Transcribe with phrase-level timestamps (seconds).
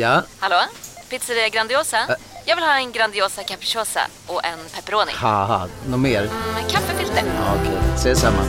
[0.00, 0.24] Ja?
[0.38, 0.56] Hallå?
[1.10, 2.16] Pizzeria Grandiosa?
[2.46, 5.12] Jag vill ha en Grandiosa capriciosa och en pepperoni.
[5.14, 6.22] Haha, något mer?
[6.54, 7.22] Med kaffefilter.
[7.26, 8.42] Ja, Okej, ses samma.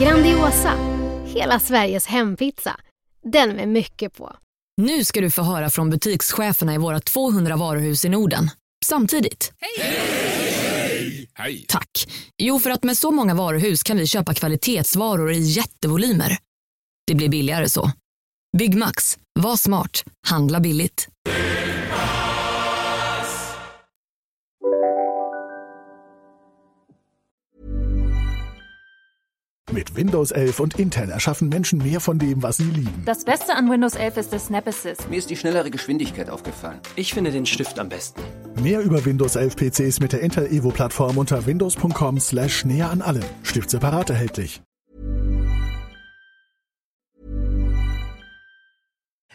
[0.00, 0.72] Grandiosa,
[1.26, 2.80] hela Sveriges hempizza.
[3.32, 4.36] Den med mycket på.
[4.76, 8.50] Nu ska du få höra från butikscheferna i våra 200 varuhus i Norden.
[8.84, 9.52] Samtidigt.
[11.36, 11.66] Hej!
[11.68, 12.06] Tack.
[12.38, 16.38] Jo, för att med så många varuhus kan vi köpa kvalitetsvaror i jättevolymer.
[17.06, 17.90] Det blir billigare så.
[18.58, 19.18] Byggmax.
[19.38, 20.02] Var smart.
[20.24, 21.08] Handla billigt.
[29.72, 33.02] Mit Windows 11 und Intel erschaffen Menschen mehr von dem, was sie lieben.
[33.04, 35.10] Das Beste an Windows 11 ist das Snap Assist.
[35.10, 36.80] Mir ist die schnellere Geschwindigkeit aufgefallen.
[36.94, 38.22] Ich finde den Stift am besten.
[38.62, 43.02] Mehr über Windows 11 PCs mit der Intel Evo Plattform unter windows.com slash näher an
[43.02, 43.24] allem.
[43.42, 44.62] Stift separat erhältlich.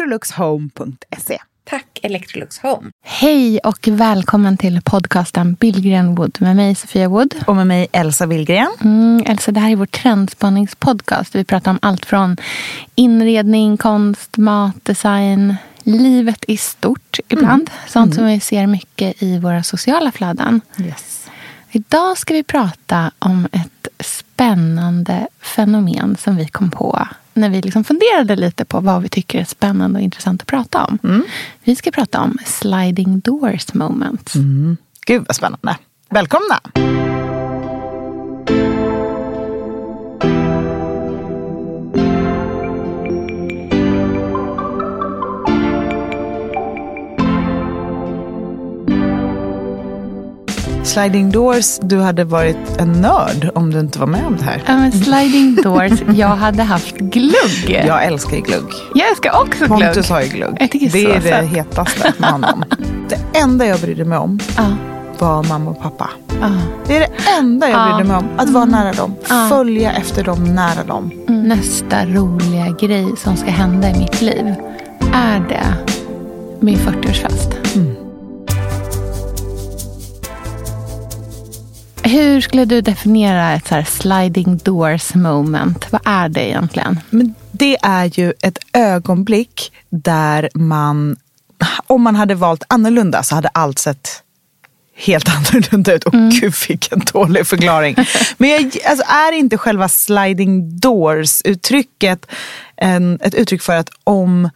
[0.00, 1.38] electroluxhome.se.
[1.64, 2.90] Tack Electrolux Home.
[3.02, 7.34] Hej och välkommen till podcasten Billgren Wood med mig Sofia Wood.
[7.46, 8.68] Och med mig Elsa Willgren.
[8.80, 11.34] Mm, Elsa, det här är vår trendspanningspodcast.
[11.34, 12.36] Vi pratar om allt från
[12.94, 17.70] inredning, konst, mat, design, livet i stort ibland.
[17.88, 20.60] Sånt som vi ser mycket i våra sociala flöden.
[20.78, 21.26] Yes.
[21.70, 23.88] Idag ska vi prata om ett
[24.38, 29.40] spännande fenomen som vi kom på när vi liksom funderade lite på vad vi tycker
[29.40, 30.98] är spännande och intressant att prata om.
[31.64, 34.32] Vi ska prata om sliding doors moments.
[35.06, 35.76] Gud vad spännande.
[36.08, 36.60] Välkomna!
[50.88, 54.62] Sliding doors, du hade varit en nörd om du inte var med om det här.
[54.66, 57.84] Ja, men sliding doors, jag hade haft glugg.
[57.86, 58.72] Jag älskar glugg.
[58.94, 59.80] Jag älskar också glugg.
[59.80, 60.56] Pontus har ju glugg.
[60.60, 61.44] Jag det är det sött.
[61.56, 62.64] hetaste med honom.
[63.08, 64.64] Det enda jag brydde mig om Ja,
[65.18, 66.10] var mamma och pappa.
[66.40, 66.50] ja.
[66.86, 67.94] Det är det enda jag Ja.
[67.94, 68.28] brydde mig om.
[68.36, 69.14] Att vara nära dem.
[69.28, 69.46] Ja.
[69.50, 71.10] Följa efter dem, nära dem.
[71.28, 74.54] Nästa roliga grej som ska hända i mitt liv
[75.14, 75.64] är det
[76.60, 77.54] min 40-årsfest.
[82.02, 85.92] Hur skulle du definiera ett så här sliding doors moment?
[85.92, 87.00] Vad är det egentligen?
[87.10, 91.16] Men det är ju ett ögonblick där man,
[91.86, 94.22] om man hade valt annorlunda så hade allt sett
[94.98, 96.04] helt annorlunda ut.
[96.04, 97.96] Och gud vilken dålig förklaring.
[98.38, 102.26] Men jag, alltså, är inte själva sliding doors uttrycket
[102.76, 104.50] en, ett uttryck för att om,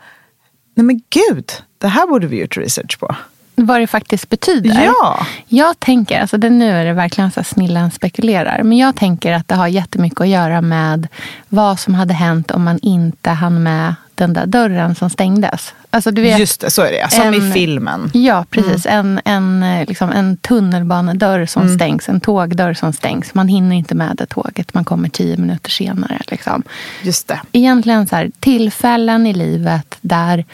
[0.77, 3.17] nej men gud, det här borde vi gjort research på.
[3.55, 4.85] Vad det faktiskt betyder?
[4.85, 5.27] Ja.
[5.49, 9.33] Jag tänker, alltså det, nu är det verkligen så här snillen spekulerar, men jag tänker
[9.33, 11.09] att det har jättemycket att göra med
[11.49, 15.75] vad som hade hänt om man inte hann med den där dörren som stängdes.
[15.91, 17.11] Alltså du vet, Just det, så är det.
[17.13, 18.11] Som i en- filmen.
[18.15, 18.87] Ja, precis.
[18.87, 21.75] En, en, eh, liksom en tunnelbanedörr som Mm.
[21.75, 23.35] stängs, en tågdörr som stängs.
[23.35, 26.21] Man hinner inte med det tåget, man kommer tio minuter senare.
[26.27, 26.63] Liksom.
[27.03, 27.41] Just det.
[27.53, 30.45] Egentligen så här, tillfällen i livet där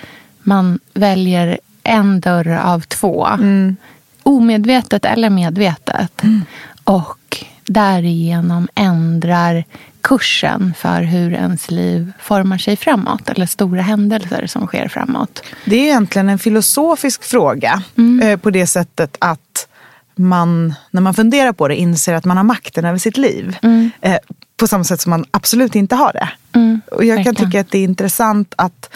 [0.43, 3.26] man väljer en dörr av två.
[3.26, 3.76] Mm.
[4.23, 6.23] Omedvetet eller medvetet.
[6.85, 9.64] Och därigenom ändrar
[10.00, 13.29] kursen för hur ens liv formar sig framåt.
[13.29, 15.43] Eller stora händelser som sker framåt.
[15.64, 17.82] Det är egentligen en filosofisk fråga
[18.23, 19.69] eh, på det sättet att
[20.14, 23.56] man, när man funderar på det, inser att man har makten över sitt liv.
[24.00, 24.17] Eh,
[24.56, 26.29] på samma sätt som man absolut inte har det.
[26.58, 27.50] Mm, och jag kan verkligen.
[27.50, 28.91] tycka att det är intressant att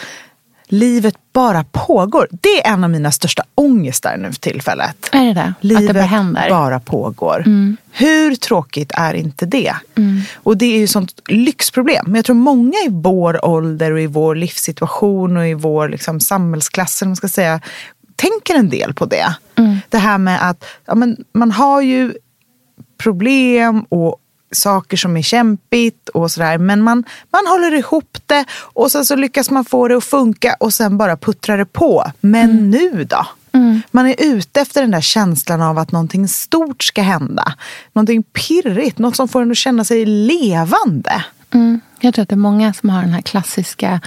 [0.73, 2.29] livet bara pågår.
[2.31, 5.09] Det är en av mina största ångestar nu för tillfället.
[5.13, 5.55] Är det det?
[5.61, 7.43] Livet att det bara bara pågår.
[7.47, 7.77] Mm.
[7.91, 9.75] Hur tråkigt är inte det?
[9.95, 10.21] Mm.
[10.35, 12.05] Och det är ju sånt lyxproblem.
[12.07, 16.21] Men jag tror många i vår ålder och i vår livssituation och i vår liksom,
[16.21, 17.61] samhällsklass, man ska säga,
[18.17, 19.35] tänker en del på det.
[19.57, 19.79] Mm.
[19.89, 22.15] Det här med att ja, men, man har ju
[22.99, 24.17] problem och
[24.53, 26.59] saker som är kämpigt och sådär.
[26.59, 30.57] Men man, man håller ihop det och sen så lyckas man få det att funka
[30.61, 32.13] och sen bara puttrar det på.
[32.21, 33.27] Men nu då?
[33.91, 37.55] Man är ute efter den där känslan av att någonting stort ska hända.
[37.93, 41.25] Någonting pirrigt, något som får en att känna sig levande.
[41.55, 41.81] Mm.
[42.01, 44.01] Jag tror att det är många som har den här klassiska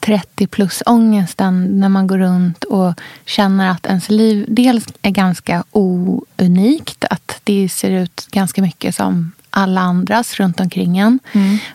[0.00, 2.94] 30 plus ångesten när man går runt och
[3.24, 7.04] känner att ens liv dels är ganska ounikt.
[7.10, 11.18] Att det ser ut ganska mycket som alla andras runt omkring en.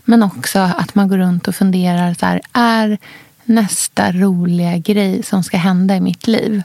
[0.04, 2.98] Men också att man går runt och funderar så här, är
[3.46, 6.64] nästa roliga grej som ska hända i mitt liv,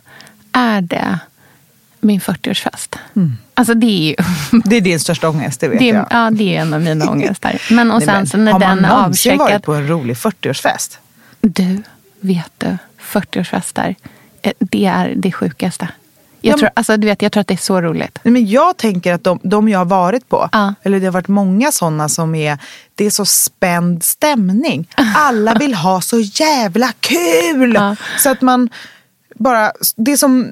[0.53, 1.19] är det
[2.01, 2.97] min 40-årsfest?
[3.55, 4.15] Alltså det är ju...
[4.65, 6.07] Det är din största ångest, det vet det, är- jag.
[6.11, 7.63] Ja, det är en av mina ångestar.
[7.71, 10.99] Men och sen så när har man den är någonsin varit på en rolig 40-årsfest?
[11.41, 11.83] Du,
[12.21, 13.95] vet du, 40-årsfester,
[14.43, 15.89] eh, det är det sjukaste.
[16.43, 18.19] Jag, Ja, tror, alltså, du vet, jag tror att det är så roligt.
[18.23, 20.75] Nej, men jag tänker att de, de jag har varit på, Ja.
[20.83, 22.59] eller det har varit många sådana som är,
[22.95, 24.89] det är så spänd stämning.
[25.17, 27.75] Alla vill ha så jävla kul!
[27.75, 27.97] Ja.
[28.19, 28.69] Så att man
[29.35, 30.47] bara, det är som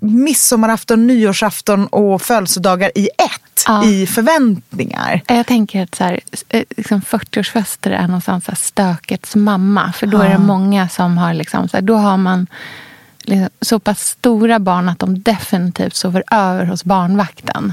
[0.00, 3.84] midsommarafton, nyårsafton och födelsedagar i ett, Ja.
[3.84, 5.20] i förväntningar.
[5.28, 9.92] Jag tänker att så här, eh, liksom 40-årsfester är någonstans så här stökets mamma.
[9.92, 12.46] För då är det många som har, liksom, så här, då har man
[13.22, 17.72] liksom, så pass stora barn att de definitivt sover över hos barnvakten.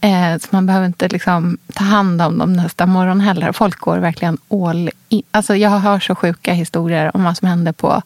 [0.00, 3.52] Eh, så man behöver inte liksom, ta hand om dem nästa morgon heller.
[3.52, 5.22] Folk går verkligen all in.
[5.30, 8.02] Alltså, jag har så sjuka historier om vad som hände på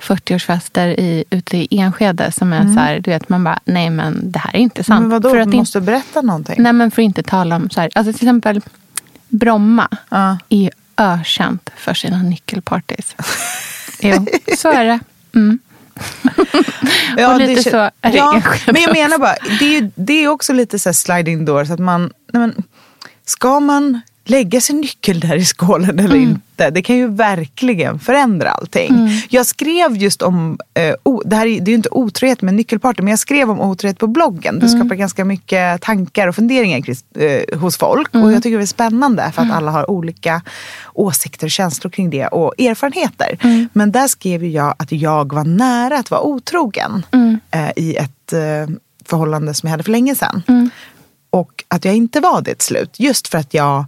[0.00, 2.32] 40-årsfester i, ute i Enskede.
[2.32, 5.00] Som är så här, du vet, man bara, nej men det här är inte sant.
[5.00, 6.62] Men vadå, För att måste berätta någonting.
[6.62, 8.60] Nej, men för att inte tala om så här, alltså till exempel
[9.28, 10.38] Bromma Ja.
[10.48, 13.14] är ökänt för sina nyckelpartys.
[14.00, 14.26] jo,
[14.58, 15.00] så är det.
[15.34, 15.58] Mm.
[17.28, 20.28] Och lite det, så är det ja, Men jag menar bara, det är, det är
[20.28, 21.70] också lite så sliding doors.
[21.70, 22.02] Att man,
[22.32, 22.62] nej men,
[23.24, 26.28] ska man lägga sin nyckel där i skålen eller Mm.
[26.30, 26.70] inte?
[26.70, 29.08] Det kan ju verkligen förändra allting.
[29.28, 32.54] Jag skrev just om, eh, o, det här är, det är ju inte otrohet med
[32.54, 34.58] nyckelparty, men jag skrev om otrohet på bloggen.
[34.58, 34.80] Det Mm.
[34.80, 36.82] skapar ganska mycket tankar och funderingar
[37.18, 38.14] eh, hos folk.
[38.14, 38.26] Mm.
[38.26, 40.42] Och jag tycker det är spännande för att alla har olika
[40.94, 43.38] åsikter och känslor kring det och erfarenheter.
[43.42, 43.68] Mm.
[43.72, 47.40] Men där skrev jag att jag var nära att vara otrogen Mm.
[47.50, 50.70] eh, i ett eh, förhållande som jag hade för länge sedan.
[51.30, 52.94] Och att jag inte var det till slut.
[53.00, 53.84] Just för att jag,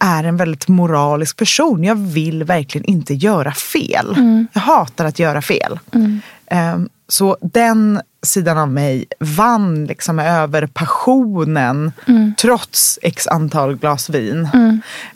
[0.00, 1.84] jag är en väldigt moralisk person.
[1.84, 4.14] Jag vill verkligen inte göra fel.
[4.52, 5.78] Jag hatar att göra fel.
[6.46, 11.92] Ehm, så den sidan av mig vann liksom över passionen
[12.38, 14.48] trots x antal glas vin.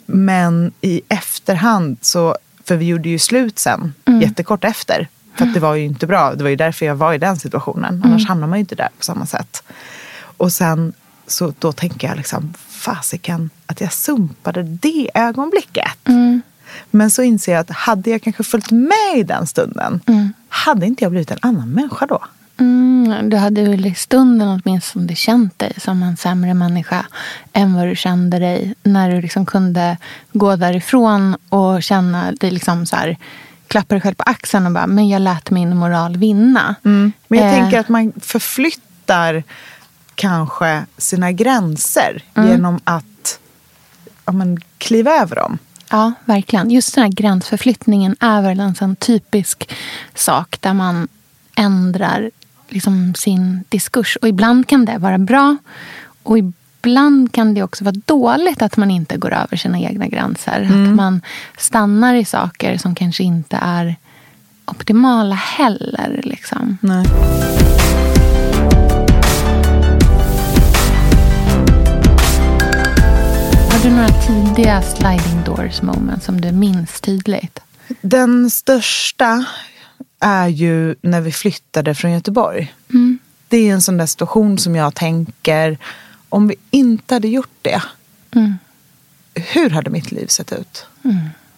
[0.05, 5.07] Men i efterhand, så, för vi gjorde ju slut sen, jättekort efter.
[5.37, 6.33] För det var ju inte bra.
[6.35, 8.01] Det var ju därför jag var i den situationen.
[8.05, 9.63] Annars hamnar man ju inte där på samma sätt.
[10.37, 10.93] Och sen
[11.27, 12.53] så då tänker jag liksom,
[12.87, 15.91] fasiken att jag sumpade det ögonblicket.
[16.91, 19.99] Men så inser jag att hade jag kanske följt med i den stunden,
[20.49, 22.25] hade inte jag blivit en annan människa då?
[22.59, 27.05] Mm, du hade väl i stunden åtminstone känt dig som en sämre människa
[27.53, 29.97] än vad du kände dig när du liksom kunde
[30.33, 33.17] gå därifrån och känna dig liksom så här,
[33.67, 36.75] klappa dig själv på axeln och bara, men jag lät min moral vinna.
[36.81, 37.53] Men jag Eh.
[37.53, 39.43] tänker att man förflyttar
[40.17, 43.39] kanske sina gränser genom att
[44.25, 45.57] ja, men, kliva över dem.
[45.89, 46.71] Ja, verkligen.
[46.71, 49.69] Just den här gränsförflyttningen är väl en sån typisk
[50.13, 51.07] sak där man
[51.55, 52.31] ändrar
[52.69, 54.17] liksom sin diskurs.
[54.21, 55.57] Och ibland kan det vara bra
[56.23, 60.61] och ibland kan det också vara dåligt att man inte går över sina egna gränser.
[60.61, 61.21] Att man
[61.57, 63.95] stannar i saker som kanske inte är
[64.65, 66.21] optimala heller.
[66.23, 66.77] Liksom.
[66.81, 67.05] Nej.
[73.77, 77.59] Har du några tidiga sliding doors moments som du minns tydligt?
[78.01, 79.45] Den största
[80.19, 82.73] är ju när vi flyttade från Göteborg.
[83.47, 85.77] Det är en sån där situation som jag tänker,
[86.29, 87.81] om vi inte hade gjort det,
[89.35, 90.85] hur hade mitt liv sett ut?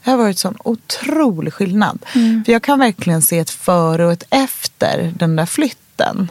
[0.03, 1.99] Det har varit sån otrolig skillnad.
[2.45, 6.29] För jag kan verkligen se ett före och ett efter den där flytten.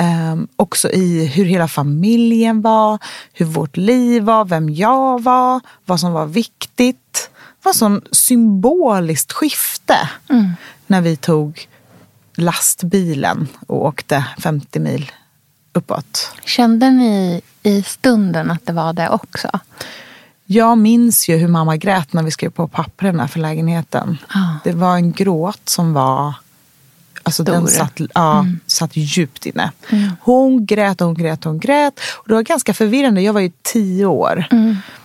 [0.00, 2.98] Um, också i hur hela familjen var,
[3.32, 7.30] hur vårt liv var, vem jag var, vad som var viktigt.
[7.62, 10.52] Det var sån symboliskt skifte Mm.
[10.86, 11.68] när vi tog
[12.36, 15.12] lastbilen och åkte 50 mil
[15.72, 16.32] uppåt.
[16.44, 19.60] Kände ni i stunden att det var det också?
[20.44, 24.18] Jag minns ju hur mamma grät när vi skrev på papperna för lägenheten.
[24.34, 24.58] Ja.
[24.64, 26.34] Det var en gråt som var...
[27.22, 29.72] Alltså den satt, ja, satt djupt inne.
[30.20, 32.00] Hon grät och hon grät och hon grät.
[32.16, 33.20] Och det var ganska förvirrande.
[33.22, 34.44] Jag var ju tio år.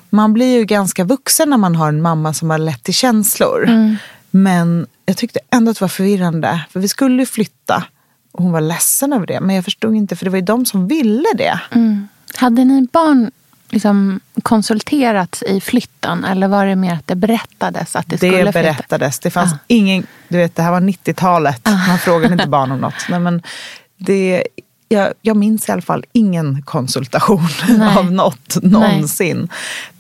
[0.10, 3.70] Man blir ju ganska vuxen när man har en mamma som har lätt till känslor.
[4.32, 6.66] Men jag tyckte ändå att det var förvirrande.
[6.72, 7.84] För vi skulle ju flytta.
[8.32, 9.40] Och hon var ledsen över det.
[9.42, 11.60] Men jag förstod inte, för det var ju de som ville det.
[12.36, 13.32] Hade ni barn
[13.70, 18.52] liksom konsulterats i flytten eller var det mer att det berättades att det, skulle Det
[18.52, 18.62] flytta?
[18.62, 19.20] berättades.
[19.20, 19.58] Det fanns Ja.
[19.68, 21.62] ingen, du vet det här var 90-talet.
[21.88, 23.06] Man frågade inte barn om något.
[23.10, 23.42] Nej, men
[23.98, 24.44] det,
[24.88, 27.98] jag, jag minns i alla fall ingen konsultation Nej.
[27.98, 29.50] av något någonsin.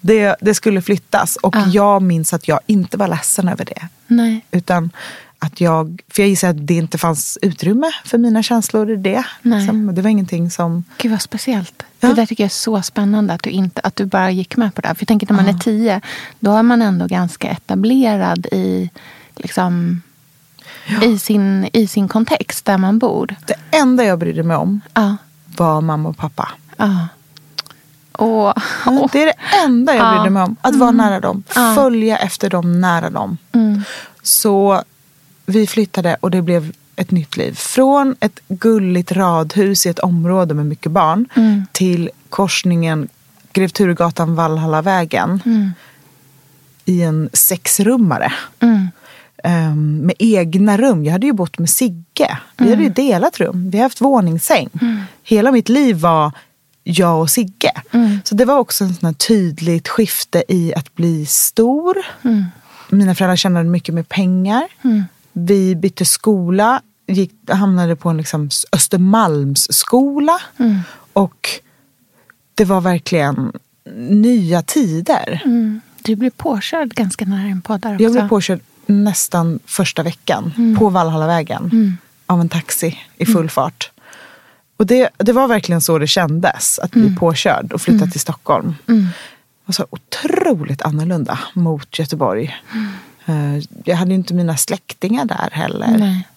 [0.02, 1.66] Det, det skulle flyttas och Ja.
[1.68, 3.88] jag minns att jag inte var ledsen över det.
[4.08, 4.46] Nej.
[4.52, 4.92] Utan
[5.40, 9.26] att jag, för jag gissar att det inte fanns utrymme för mina känslor i det.
[9.42, 9.96] Liksom.
[9.96, 10.84] Det var ingenting som...
[10.98, 11.84] Gud vad speciellt.
[12.00, 12.08] Ja.
[12.08, 14.76] Det där tycker jag är så spännande att du, inte, att du bara gick med
[14.76, 14.88] på det.
[14.88, 16.02] För jag tänker när man är tio,
[16.40, 18.90] då är man ändå ganska etablerad i,
[19.36, 20.02] liksom,
[21.02, 23.36] i, sin, i sin kontext där man bor.
[23.46, 25.18] Det enda jag brydde mig om Ja.
[25.58, 26.50] var mamma och pappa.
[26.78, 27.08] ja.
[28.12, 28.54] Och,
[28.86, 30.12] Ja, och, Det är det enda jag Ja.
[30.16, 30.56] brydde mig om.
[30.62, 31.44] Att vara nära dem.
[31.56, 31.74] Ja.
[31.76, 33.38] Följa efter dem nära dem.
[33.52, 33.84] mm,
[34.24, 34.84] Så
[35.46, 37.54] vi flyttade och det blev ett nytt liv.
[37.56, 41.66] Från ett gulligt radhus i ett område med mycket barn Mm.
[41.72, 43.08] till korsningen
[43.54, 45.72] Grev Turegatan Valhallavägen mm,
[46.86, 48.34] i en sexrummare.
[48.60, 48.88] mm,
[49.44, 51.06] Ehm, med egna rum.
[51.06, 52.38] Jag hade ju bott med Sigge.
[52.58, 52.84] Vi hade Mm.
[52.84, 53.70] ju delat rum.
[53.70, 54.70] Vi har haft våningssäng.
[55.24, 56.32] Hela mitt liv var
[56.84, 57.72] jag och Sigge.
[57.92, 58.20] Mm.
[58.24, 61.98] Så det var också en sån här tydligt skifte i att bli stor.
[62.24, 62.44] mm,
[62.90, 64.64] Mina föräldrar tjänade mycket med pengar.
[65.38, 70.40] Vi bytte skola, gick, hamnade på en liksom Östermalmsskola.
[70.58, 70.80] mm,
[71.14, 71.50] Och
[72.56, 73.52] det var verkligen
[74.10, 75.42] nya tider.
[75.46, 75.82] mm.
[76.04, 78.04] Du blev påkörd ganska nära en podd där också.
[78.04, 83.92] Jag blev påkörd nästan första veckan på Valhallavägen av en taxi i full fart.
[84.78, 88.76] Och det, det var verkligen så det kändes, att bli påkörd och flytta till Stockholm.
[88.86, 88.94] Det
[89.66, 92.56] var så otroligt annorlunda mot Göteborg.
[93.26, 95.98] Eh, Jag hade ju inte mina släktingar där heller.
[95.98, 96.28] Nej.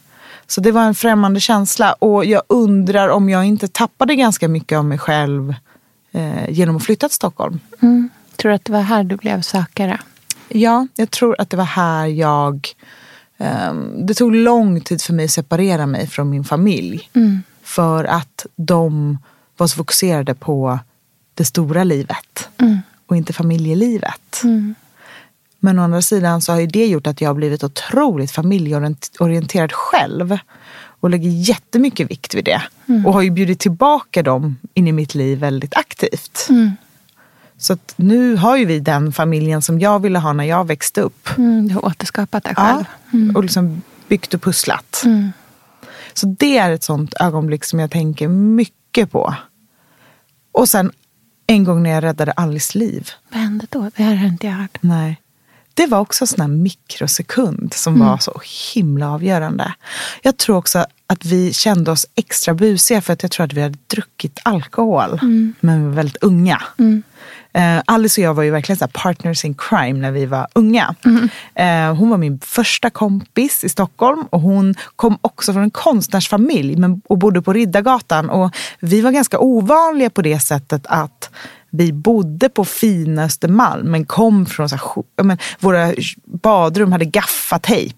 [0.46, 1.92] Så det var en främmande känsla.
[1.92, 5.54] Och jag undrar om jag inte tappade ganska mycket av mig själv
[6.12, 7.60] eh, genom att flytta till Stockholm.
[7.80, 8.08] Mm.
[8.36, 10.00] Tror du att det var här du blev sökare?
[10.48, 12.68] Ja, jag tror att det var här jag...
[13.38, 17.10] ehm, det tog lång tid för mig att separera mig från min familj.
[17.62, 19.18] För att de
[19.56, 20.78] var så fokuserade på
[21.34, 22.48] det stora livet
[23.06, 24.42] och inte familjelivet.
[25.60, 29.72] Men å andra sidan så har ju det gjort att jag har blivit otroligt familjeorienterad
[29.72, 30.38] själv.
[31.00, 32.62] Och lägger jättemycket vikt vid det.
[33.06, 36.48] Och har ju bjudit tillbaka dem in i mitt liv väldigt aktivt.
[37.58, 41.00] Så att nu har ju vi den familjen som jag ville ha när jag växte
[41.00, 41.28] upp.
[41.38, 42.84] Mm, du har återskapat dig själv.
[43.10, 45.04] Ja, och liksom byggt och pusslat.
[46.12, 49.34] Så det är ett sånt ögonblick som jag tänker mycket på.
[50.52, 50.92] Och sen
[51.46, 53.10] en gång när jag räddade Alice liv.
[53.30, 53.90] Vad hände då?
[53.96, 54.78] Det här har inte jag hört.
[54.80, 55.20] Nej.
[55.78, 58.40] Det var också en sån här mikrosekund som var så
[58.74, 59.74] himla avgörande.
[60.22, 63.62] Jag tror också att vi kände oss extra busiga för att jag tror att vi
[63.62, 65.18] hade druckit alkohol.
[65.60, 66.62] Men vi var väldigt unga.
[67.52, 70.94] Eh, Alice och jag var ju verkligen så partners in crime när vi var unga.
[71.54, 76.76] Eh, hon var min första kompis i Stockholm och hon kom också från en konstnärsfamilj
[76.76, 78.30] men, och bodde på Riddargatan.
[78.30, 81.30] Och vi var ganska ovanliga på det sättet att
[81.70, 85.94] vi bodde på fina Östermalm men kom från så här, men, våra
[86.24, 87.96] badrum hade gaffatejp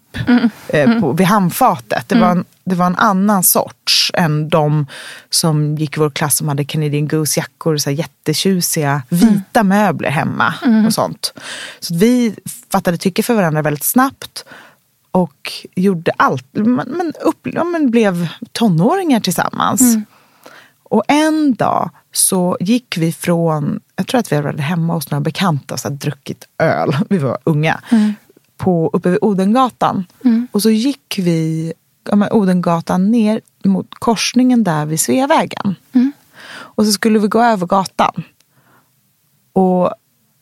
[0.67, 2.09] eh, på, vid handfatet.
[2.09, 4.85] Det, var en, det var en annan sorts än de
[5.29, 10.53] som gick i vår klass som hade Canadian Goose-jackor så här jättetjusiga vita möbler hemma
[10.87, 11.33] och sånt.
[11.79, 12.35] Så vi
[12.71, 14.45] fattade tycke för varandra väldigt snabbt
[15.11, 16.45] och gjorde allt.
[16.51, 19.81] Men, men, upp, ja, men blev tonåringar tillsammans.
[20.91, 25.21] Och en dag så gick vi från, jag tror att vi var hemma hos några
[25.21, 27.81] bekanta och så druckit öl, vi var unga,
[28.57, 30.05] på, uppe vid Odengatan.
[30.51, 31.73] Och så gick vi
[32.09, 35.75] ja, Odengatan ner mot korsningen där vid Sveavägen.
[36.51, 38.23] Och så skulle vi gå över gatan.
[39.53, 39.93] Och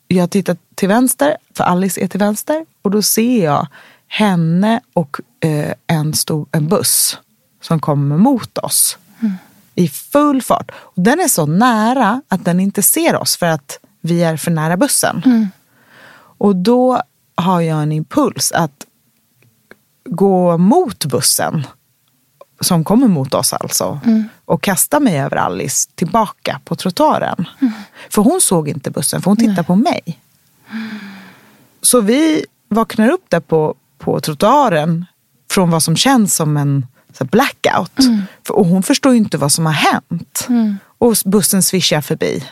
[0.07, 2.65] jag tittar till vänster, för Alice är till vänster.
[2.81, 3.67] Och då ser jag
[4.07, 7.17] henne och eh, en, stor, en buss
[7.61, 8.97] som kommer mot oss
[9.79, 10.71] i full fart.
[10.75, 14.51] Och den är så nära att den inte ser oss för att vi är för
[14.51, 15.21] nära bussen.
[15.25, 15.47] Mm.
[16.37, 17.01] Och då
[17.35, 18.85] har jag en impuls att
[20.09, 21.67] gå mot bussen
[22.61, 23.99] som kommer mot oss alltså
[24.45, 27.45] och kasta mig över Alice tillbaka på trottoaren.
[28.09, 30.19] För hon såg inte bussen, för hon tittade på mig.
[31.81, 35.05] Så vi vaknar upp där på, på trottoaren
[35.51, 36.85] från vad som känns som en
[37.19, 37.91] så blackout.
[38.47, 40.47] För, och hon förstår ju inte vad som har hänt.
[40.97, 42.43] Och bussen svischar förbi.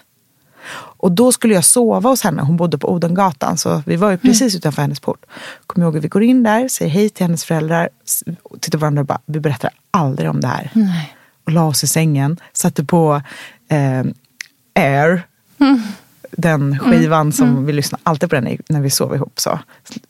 [0.99, 2.41] Och då skulle jag sova hos henne.
[2.41, 5.25] Hon bodde på Odengatan, så vi var ju precis utanför hennes port.
[5.67, 7.89] Kommer ihåg vi går in där, säger hej till hennes föräldrar,
[8.59, 10.69] tittar på varandra och bara, vi berättar aldrig om det här.
[10.73, 11.15] Nej.
[11.45, 13.21] Och la oss i sängen, satte på
[13.69, 14.03] eh,
[14.75, 15.23] Air,
[16.37, 19.39] den skivan som vi lyssnar alltid på den när vi sov ihop.
[19.39, 19.59] Så.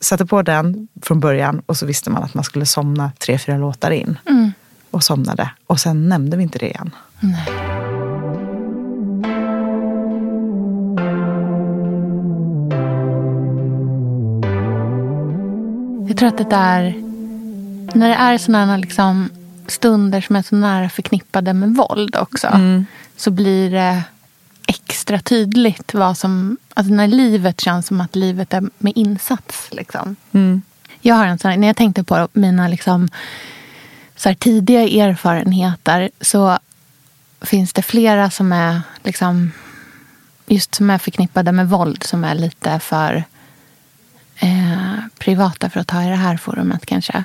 [0.00, 3.56] Satte på den från början och så visste man att man skulle somna tre, fyra
[3.56, 4.18] låtar in.
[4.90, 5.50] Och somnade.
[5.66, 6.90] Och sen nämnde vi inte det igen.
[16.08, 16.94] Jag tror att det där,
[17.94, 19.30] när det är sådana liksom
[19.66, 22.48] stunder som är så nära förknippade med våld också,
[23.16, 24.02] så blir det
[25.08, 29.68] extra tydligt vad som, alltså när livet känns som att livet är med insats.
[29.70, 30.16] Liksom.
[31.00, 33.08] Jag har en sån, när jag tänkte på mina liksom,
[34.16, 36.58] så här, tidiga erfarenheter så
[37.40, 39.52] finns det flera som är liksom,
[40.46, 43.24] just som är förknippade med våld som är lite för
[44.36, 47.24] eh, privata för att ta i det här forumet kanske.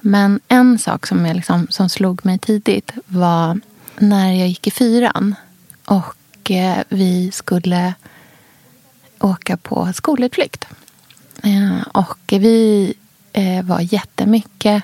[0.00, 3.60] Men en sak som, jag liksom, som slog mig tidigt var
[3.98, 5.34] när jag gick i fyran
[5.84, 6.50] och och
[6.88, 7.94] vi skulle
[9.20, 10.66] åka på skolutflykt.
[11.42, 12.94] Eh, och vi
[13.32, 14.82] eh, var jättemycket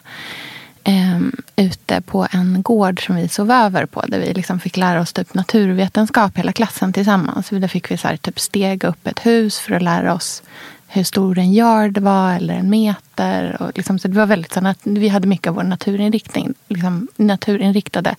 [0.84, 1.20] eh,
[1.56, 4.04] ute på en gård som vi sov över på.
[4.08, 7.48] Där vi liksom fick lära oss typ naturvetenskap hela klassen tillsammans.
[7.48, 10.42] Där fick vi så här, typ stega upp ett hus för att lära oss
[10.86, 13.62] hur stor en yard var eller en meter.
[13.62, 17.08] Och liksom, så det var väldigt så att vi hade mycket av vår naturinriktning, liksom,
[17.16, 18.16] naturinriktade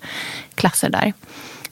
[0.56, 1.14] klasser där.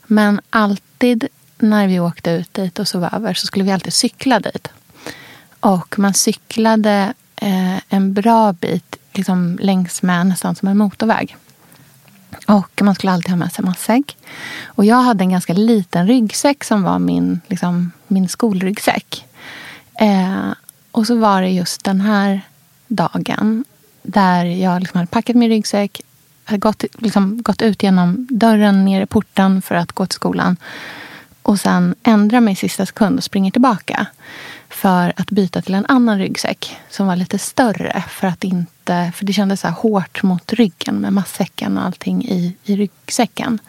[0.08, 1.28] Men alltid
[1.62, 4.68] när vi åkte ut dit och sov över så skulle vi alltid cykla dit.
[5.60, 11.36] Och man cyklade eh, en bra bit liksom, längs med nästan som en motorväg.
[12.48, 14.18] Och man skulle alltid ha med sig matsäck.
[14.66, 19.26] Och jag hade en ganska liten ryggsäck som var min, liksom, min skolryggsäck.
[20.00, 20.52] Eh,
[20.92, 22.42] och så var det just den här
[22.88, 23.66] dagen
[24.02, 26.02] där jag liksom hade packat min ryggsäck,
[26.44, 30.58] hade gått, liksom, gått ut genom dörren ner i porten för att gå till skolan
[31.50, 34.06] och sen ändrar mig i sista sekund och springer tillbaka
[34.70, 38.04] för att byta till en annan ryggsäck som var lite större.
[38.10, 42.26] För att inte, för det kändes så här hårt mot ryggen med matsäcken och allting
[42.26, 43.60] i, i ryggsäcken.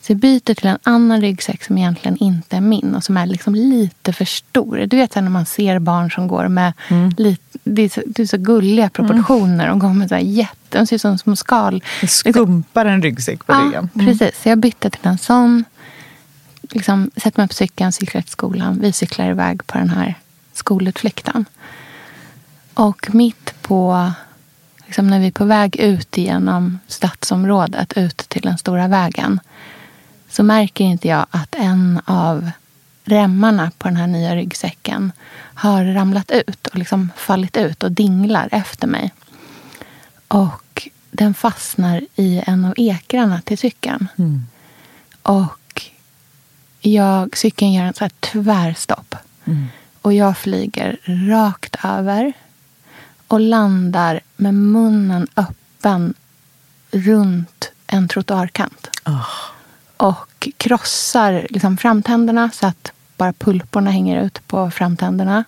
[0.00, 3.26] Så jag byter till en annan ryggsäck som egentligen inte är min och som är
[3.26, 4.84] liksom lite för stor.
[4.86, 6.72] Du vet så när man ser barn som går med
[7.16, 9.68] lite, det, är så, det är så gulliga proportioner.
[9.68, 11.82] De går med så här jätte, de ser ut som små skal.
[12.08, 13.88] Skumpar en ryggsäck på Ja, ryggen.
[13.94, 14.42] precis.
[14.42, 15.64] Så jag bytte till en sån.
[16.70, 18.78] Liksom, sätter mig på cykeln, cyklar till skolan.
[18.80, 20.14] Vi cyklar iväg på den här
[20.52, 21.44] skolutflykten.
[22.74, 24.12] Och mitt på,
[24.86, 29.40] liksom när vi är på väg ut genom stadsområdet, ut till den stora vägen,
[30.28, 32.50] så märker inte jag att en av
[33.04, 35.12] remmarna på den här nya ryggsäcken
[35.54, 39.12] har ramlat ut och liksom fallit ut och dinglar efter mig.
[40.28, 44.08] Och den fastnar i en av ekrarna till cykeln.
[45.22, 45.59] Och
[46.80, 49.14] jag, cykeln gör en så här tvärstopp.
[50.02, 50.98] Och jag flyger
[51.30, 52.32] rakt över
[53.28, 56.14] och landar med munnen öppen
[56.90, 58.90] runt en trottoarkant.
[59.96, 65.44] Och krossar liksom framtänderna så att bara pulporna hänger ut på framtänderna.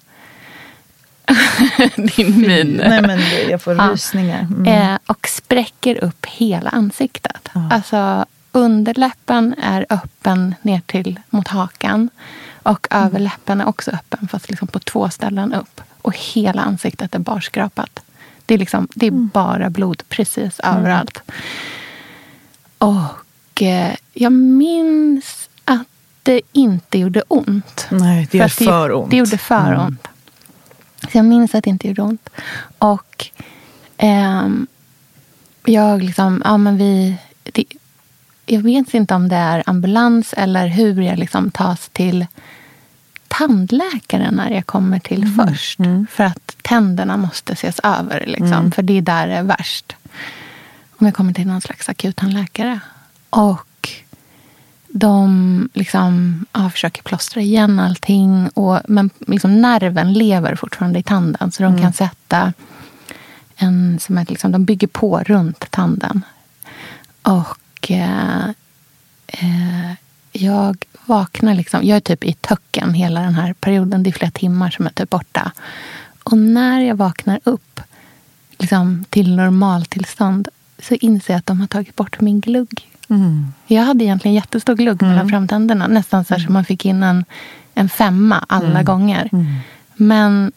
[1.96, 2.76] Din min.
[2.88, 3.82] Nej men det, jag får Ja.
[3.92, 4.40] rysningar.
[4.40, 4.66] Mm.
[4.92, 7.48] Eh, och spräcker upp hela ansiktet.
[7.70, 12.10] Alltså underläppen är öppen ner till mot hakan.
[12.62, 15.80] Och överläppen är också öppen fast liksom på två ställen upp.
[16.02, 18.00] Och hela ansiktet är barskrapat.
[18.46, 21.22] Det är, liksom, det är bara blod precis överallt.
[22.78, 25.86] Och eh, jag minns att
[26.22, 27.86] det inte gjorde ont.
[27.90, 29.10] Nej, det gör att för ont.
[29.10, 29.80] Det gjorde för Mm.
[29.86, 30.08] ont.
[31.12, 32.28] Så jag minns att det inte gjorde ont.
[32.78, 33.26] Och
[33.96, 34.66] ehm,
[35.64, 37.16] jag liksom, ja men vi...
[37.42, 37.64] Det,
[38.46, 42.26] jag vet inte om det är ambulans eller hur jag liksom tas till
[43.28, 45.46] tandläkaren när jag kommer till Mm.
[45.46, 45.78] först.
[46.10, 48.24] För att tänderna måste ses över.
[48.26, 48.72] Liksom, Mm.
[48.72, 49.96] För det är där det är värst.
[50.96, 52.80] Om jag kommer till någon slags akuttandläkare.
[53.30, 53.88] Och
[54.88, 58.48] de liksom, ja, försöker plåstra igen allting.
[58.48, 61.52] Och, men liksom nerven lever fortfarande i tanden.
[61.52, 61.82] Så de Mm.
[61.82, 62.52] kan sätta
[63.56, 66.24] en som är, liksom, de bygger på runt tanden.
[67.22, 67.58] Och
[67.90, 68.48] eh,
[69.28, 69.92] eh,
[70.32, 74.02] jag vaknar liksom, jag är typ i töcken hela den här perioden.
[74.02, 75.52] Det är flera timmar som är typ borta.
[76.24, 77.80] Och när jag vaknar upp
[78.58, 82.88] liksom, till normaltillstånd så inser jag att de har tagit bort min glugg.
[83.08, 83.52] Mm.
[83.66, 85.86] Jag hade egentligen jättestor glugg mellan framtänderna.
[85.86, 87.24] Nästan så här som man fick in en,
[87.74, 88.84] en femma alla Mm.
[88.84, 89.30] gånger.
[89.96, 90.52] Men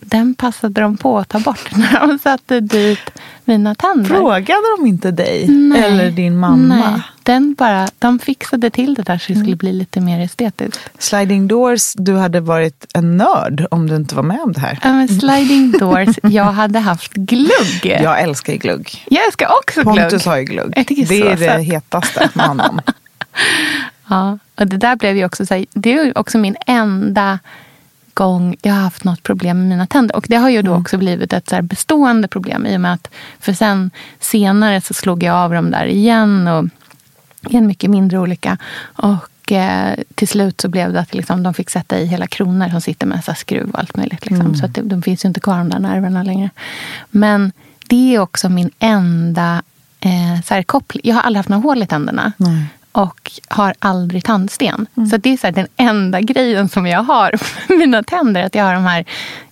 [0.00, 3.10] den passade de på att ta bort när de satte dit
[3.46, 4.08] mina tänder.
[4.08, 5.82] Frågade de inte dig Nej.
[5.84, 6.74] eller din mamma?
[6.74, 10.90] Nej, den bara, de fixade till det där så det skulle bli lite mer estetiskt.
[10.98, 14.78] Sliding doors, du hade varit en nörd om du inte var med om det här.
[14.82, 17.84] Ja, men sliding doors, jag hade haft glugg.
[18.02, 19.04] Jag älskar glugg.
[19.10, 19.96] Jag älskar också glugg.
[19.96, 20.72] Pontus har ju glugg.
[20.86, 22.80] Det så är det hetaste med honom.
[24.08, 27.38] Ja, och det där blev ju också så här, det är också min enda
[28.16, 30.16] gång jag har haft något problem med mina tänder.
[30.16, 33.10] Och det har ju då också blivit ett så bestående problem i och med att
[33.40, 36.64] för sen senare så slog jag av dem där igen och
[37.50, 38.58] i en mycket mindre olycka.
[38.82, 42.68] Och eh, till slut så blev det att liksom, de fick sätta i hela kronor
[42.68, 44.26] som sitter med så skruv och allt möjligt.
[44.26, 44.54] Liksom.
[44.54, 46.50] Så att det, de finns ju inte kvar de där nerverna längre.
[47.10, 47.52] Men
[47.88, 49.62] det är också min enda
[50.00, 51.00] eh, så här, koppling.
[51.04, 52.32] Jag har aldrig haft några hål i tänderna.
[52.96, 54.86] Och har aldrig tandsten.
[55.10, 57.30] Så det är så den enda grejen som jag har
[57.68, 58.42] med mina tänder.
[58.42, 59.04] Att jag har de här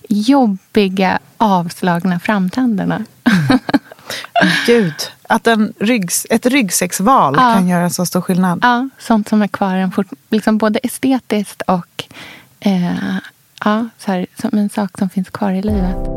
[0.09, 3.05] jobbiga avslagna framtänderna.
[4.65, 4.93] Gud,
[5.29, 7.53] att en ryggs, ett ryggsäcksval Ja.
[7.53, 8.59] kan göra så stor skillnad.
[8.61, 12.03] Ja, sånt som är kvar en fort, liksom både estetiskt och
[12.59, 13.15] eh,
[13.65, 16.14] ja, så här, som en sak som finns kvar i livet.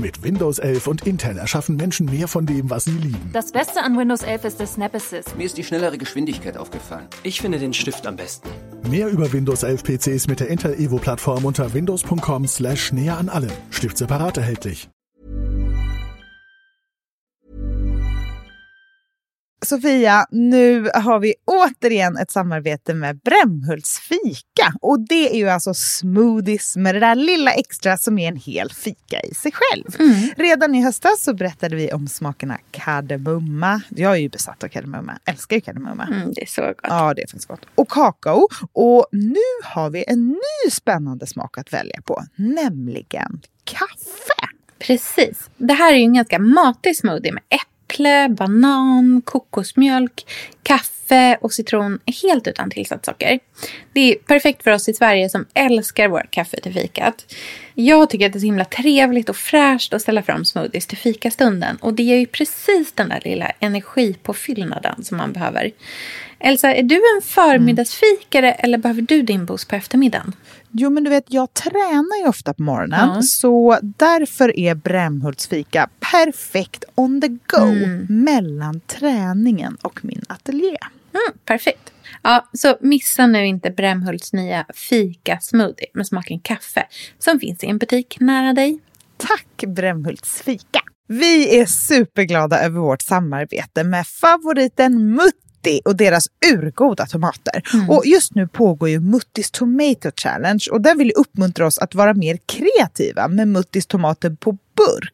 [0.00, 3.30] Mit Windows 11 und Intel erschaffen Menschen mehr von dem, was sie lieben.
[3.32, 5.36] Das Beste an Windows 11 ist das Snap Assist.
[5.36, 7.06] Mir ist die schnellere Geschwindigkeit aufgefallen.
[7.22, 8.48] Ich finde den Stift am besten.
[8.90, 13.28] Mehr über Windows 11 PCs mit der Intel Evo Plattform unter windows.com slash näher an
[13.28, 13.52] allem.
[13.70, 14.88] Stift separat erhältlich.
[19.64, 24.74] Sofia, nu har vi återigen ett samarbete med Brämhults fika.
[24.80, 28.70] Och det är ju alltså smoothies med det där lilla extra som är en hel
[28.70, 29.84] fika i sig själv.
[30.36, 33.80] Redan i höstas så berättade vi om smakerna kardemumma.
[33.88, 36.04] Jag är ju besatt av kardemumma, älskar ju kardemumma.
[36.04, 36.76] Mm, det är så gott.
[36.82, 37.66] Ja, det är faktiskt gott.
[37.74, 38.48] Och kakao.
[38.72, 44.48] Och nu har vi en ny spännande smak att välja på, nämligen kaffe.
[44.78, 45.50] Precis.
[45.56, 47.73] Det här är ju en ganska matig smoothie med äpple,
[48.30, 50.24] banan, kokosmjölk,
[50.62, 53.38] kaffe och citron helt utan tillsatt socker.
[53.92, 57.34] Det är perfekt för oss i Sverige som älskar vårt kaffe till fikat.
[57.74, 60.98] Jag tycker att det är så himla trevligt och fräscht att ställa fram smoothies till
[60.98, 61.76] fikastunden.
[61.76, 65.70] Och det ger ju precis den där lilla energipåfyllnaden som man behöver.
[66.44, 70.32] Elsa, är du en förmiddagsfikare eller behöver du din boost på eftermiddagen?
[70.70, 73.10] Jo, men du vet, jag tränar ju ofta på morgonen.
[73.14, 73.22] Ja.
[73.22, 78.06] Så därför är Brämhults fika perfekt on the go Mm.
[78.08, 80.76] mellan träningen och min ateljé.
[81.12, 81.92] Mm, perfekt.
[82.22, 86.86] Ja, så missa nu inte Brämhults nya fika-smoothie med smaken kaffe
[87.18, 88.78] som finns i en butik nära dig.
[89.16, 90.80] Tack Brämhults fika!
[91.06, 95.14] Vi är superglada över vårt samarbete med favoriten
[95.64, 97.62] Mutti och deras urgoda tomater.
[97.88, 102.14] Och just nu pågår ju Muttis Tomato Challenge och den vill uppmuntra oss att vara
[102.14, 105.13] mer kreativa med Muttis tomater på burk.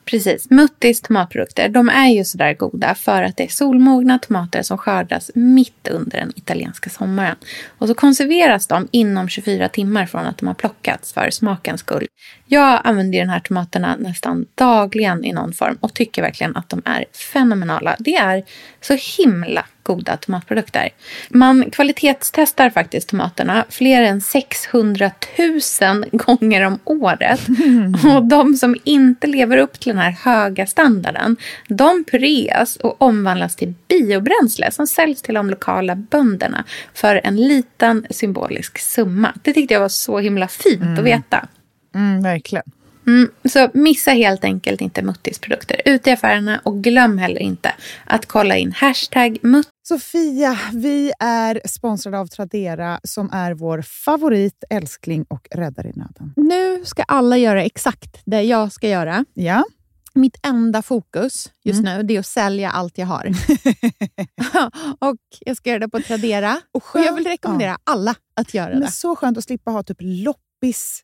[0.05, 0.49] Precis.
[0.49, 5.31] Muttis tomatprodukter, de är ju sådär goda för att det är solmogna tomater som skördas
[5.35, 7.35] mitt under den italienska sommaren.
[7.77, 12.07] Och så konserveras de inom 24 timmar från att de har plockats för smakens skull.
[12.45, 16.69] Jag använder ju de här tomaterna nästan dagligen i någon form och tycker verkligen att
[16.69, 17.95] de är fenomenala.
[17.99, 18.43] Det är
[18.81, 20.89] så himla goda tomatprodukter.
[21.29, 25.11] Man kvalitetstestar faktiskt tomaterna fler än 600
[25.81, 27.39] 000 gånger om året.
[28.15, 33.55] Och de som inte lever upp till den här höga standarden, de pureas och omvandlas
[33.55, 36.63] till biobränsle som säljs till de lokala bönderna
[36.93, 39.33] för en liten symbolisk summa.
[39.41, 41.47] Det tyckte jag var så himla fint att veta.
[41.95, 42.63] Mm, verkligen.
[43.11, 47.73] Mm, så missa helt enkelt inte Muttis produkter ute i affärerna och glöm heller inte
[48.05, 49.67] att kolla in hashtag Mutt.
[49.87, 56.33] Sofia, vi är sponsrade av Tradera som är vår favorit, älskling och räddare i nöden.
[56.35, 59.25] Nu ska alla göra exakt det jag ska göra.
[59.33, 59.63] Ja.
[60.13, 63.25] Mitt enda fokus just nu det är att sälja allt jag har.
[64.99, 66.61] och Jag ska göra det på Tradera.
[66.71, 68.91] Och, och jag vill rekommendera alla att göra Men det.
[68.91, 71.03] Så skönt att slippa ha typ loppis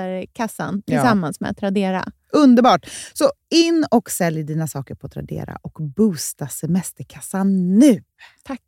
[0.00, 0.96] semesterkassan Ja.
[1.00, 2.04] tillsammans med Tradera.
[2.32, 2.86] Underbart!
[3.12, 8.02] Så in och sälj dina saker på Tradera och boosta semesterkassan nu.
[8.42, 8.60] Tack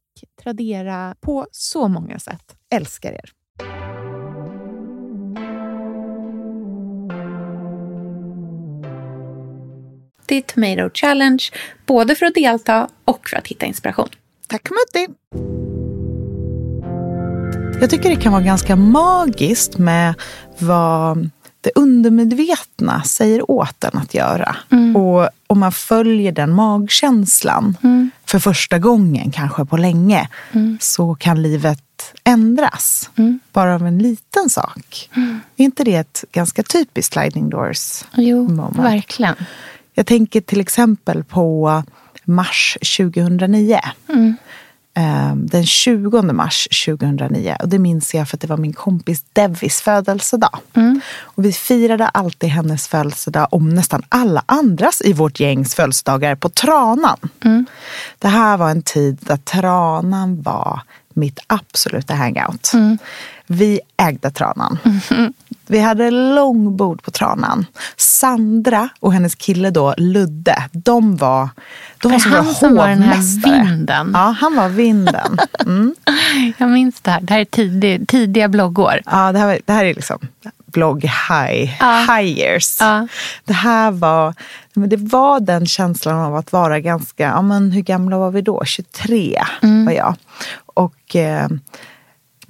[0.42, 2.56] Tradera på så många sätt.
[2.70, 3.30] Älskar er!
[10.26, 11.44] Det är Tomato Challenge,
[11.86, 14.08] både för att delta och för att hitta inspiration.
[14.48, 15.14] Tack Mutti!
[17.82, 20.14] Jag tycker det kan vara ganska magiskt med
[20.58, 24.56] vad det undermedvetna säger åt en att göra.
[24.96, 27.76] Och om man följer den magkänslan
[28.24, 30.28] för första gången, kanske på länge,
[30.80, 33.10] så kan livet ändras.
[33.52, 35.10] Bara av en liten sak.
[35.56, 38.78] Är inte det ett ganska typiskt sliding doors Jo, moment?
[38.78, 39.34] verkligen.
[39.94, 41.82] Jag tänker till exempel på
[42.24, 43.80] mars 2009.
[44.94, 47.56] Eh, Den 20 mars 2009.
[47.60, 50.58] Och det minns jag för att det var min kompis Devis födelsedag.
[51.20, 56.48] Och vi firade alltid hennes födelsedag om nästan alla andras i vårt gängs födelsedagar på
[56.48, 57.18] Tranan.
[58.18, 60.80] Det här var en tid där Tranan var
[61.14, 62.72] mitt absoluta hangout.
[63.46, 64.78] Vi ägde Tranan.
[65.66, 67.66] Vi hade långbord på Tranan.
[67.96, 71.48] Sandra och hennes kille då, Ludde, de var,
[72.02, 73.62] de var som han våra som var den här hovmästare.
[73.64, 74.10] vinden.
[74.14, 75.38] Ja, han var vinden.
[75.60, 75.94] Mm.
[76.58, 77.20] Jag minns det här.
[77.20, 79.00] Det här är tidig, tidiga bloggår.
[79.04, 80.18] Ja, det här, det här är liksom
[80.66, 82.06] blogg high, Ja.
[82.16, 82.76] high years.
[82.80, 83.08] Ja.
[83.44, 84.34] Det här var,
[84.74, 88.42] men det var den känslan av att vara ganska, ja men hur gamla var vi
[88.42, 88.62] då?
[88.64, 89.84] 23 Mm.
[89.84, 90.14] var jag.
[90.74, 91.48] Och eh,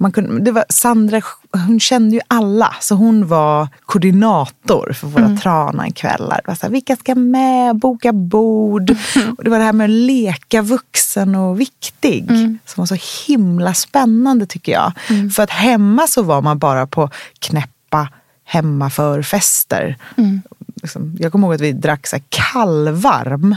[0.03, 1.21] man kunde, det var Sandra,
[1.67, 5.37] hon kände ju alla, så hon var koordinator för våra Mm.
[5.37, 6.41] Tranan-kvällar.
[6.43, 7.75] Det var så här, vilka ska med?
[7.75, 8.95] Boka bord.
[9.37, 12.59] Och det var det här med att leka vuxen och viktig Mm.
[12.65, 14.91] som var så himla spännande tycker jag.
[15.35, 18.09] För att hemma så var man bara på knäppa
[18.45, 19.97] hemmaförfester.
[20.17, 20.41] Mm.
[20.81, 23.55] Liksom, jag kommer ihåg att vi drack så här kallvarm.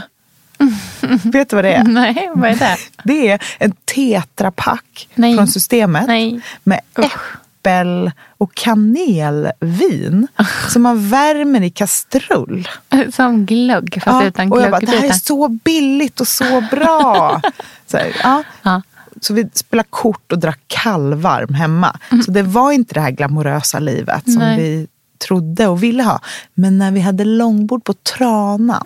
[1.23, 1.83] Vet du vad det är?
[1.83, 2.77] Nej, vad är det?
[3.03, 5.35] Det är en tetrapack Nej.
[5.35, 6.41] från systemet Nej.
[6.63, 10.27] med äppel och kanelvin
[10.69, 12.67] som man värmer i kastrull.
[13.13, 15.19] Som glögg, fast utan och jag bara, det här är glöggbitar.
[15.19, 17.41] så billigt och så bra.
[17.87, 18.43] så, här, ja.
[18.61, 18.81] Ja.
[19.21, 21.99] så vi spelade kort och drack kallvarm hemma.
[22.25, 24.57] Så det var inte det här glamorösa livet som Nej.
[24.57, 24.87] vi
[25.27, 26.21] trodde och ville ha.
[26.53, 28.85] Men när vi hade långbord på Tranan,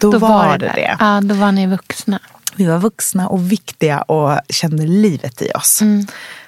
[0.00, 0.96] då, var det det.
[0.98, 2.18] Ja, då var ni vuxna.
[2.56, 5.80] Vi var vuxna och viktiga och kände livet i oss.
[5.80, 6.06] Mm.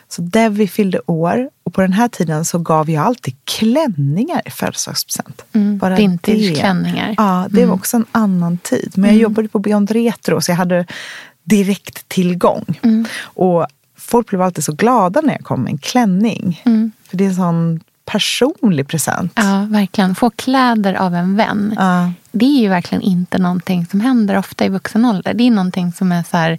[0.08, 4.50] Så Devi fyllde år och på den här tiden så gav jag alltid klänningar i
[4.50, 5.44] födelsedagspresent.
[5.52, 5.78] Mm.
[5.78, 7.08] Bara Vintageklänningar.
[7.08, 7.14] det.
[7.16, 8.92] Ja, det var också en annan tid.
[8.94, 10.86] Men jag jobbade på Beyond Retro så jag hade
[11.44, 12.64] direkt tillgång.
[13.22, 16.62] Och folk blev alltid så glada när jag kom med en klänning.
[17.08, 19.32] För det är en sån personlig present.
[19.34, 20.14] Ja, verkligen.
[20.14, 21.74] Få kläder av en vän.
[21.78, 22.12] Ja.
[22.32, 25.34] Det är ju verkligen inte någonting som händer ofta i vuxen ålder.
[25.34, 26.58] Det är någonting som är så här,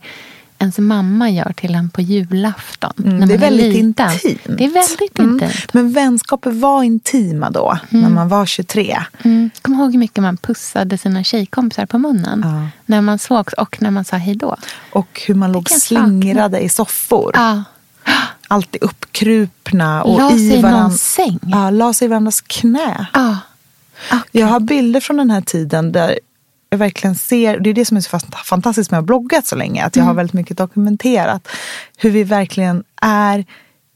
[0.59, 2.93] ens mamma gör till en på julafton.
[2.97, 4.21] Mm, när det är väldigt intimt.
[4.57, 5.33] Det är väldigt Mm.
[5.33, 5.73] intimt.
[5.73, 9.03] Men vänskaper var intima då, när man var 23.
[9.23, 9.49] Mm.
[9.61, 12.41] Kom ihåg hur mycket man pussade sina tjejkompisar på munnen.
[12.45, 12.67] Ja.
[12.85, 14.55] När man sågs och när man sa hej då.
[14.91, 16.05] Och hur man låg jag sakna.
[16.07, 17.31] slingrade i soffor.
[17.35, 17.63] Ja.
[18.47, 20.03] alltid uppkrupna.
[20.03, 21.39] Och La sig i varann- någons säng?
[21.45, 23.07] Ja, la sig i varandras knä.
[23.13, 23.37] Ja.
[24.31, 26.19] Jag har bilder från den här tiden där
[26.69, 29.55] jag verkligen ser, det är det som är så fantastiskt med att ha bloggat så
[29.55, 31.47] länge, att jag har väldigt mycket dokumenterat
[31.97, 33.45] hur vi verkligen är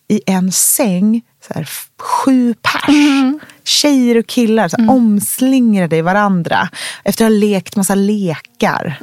[0.08, 2.96] i en säng, så här, sju pers.
[3.64, 6.70] Tjejer och killar så här, omslingrade i varandra
[7.04, 9.00] efter att ha lekt massa lekar.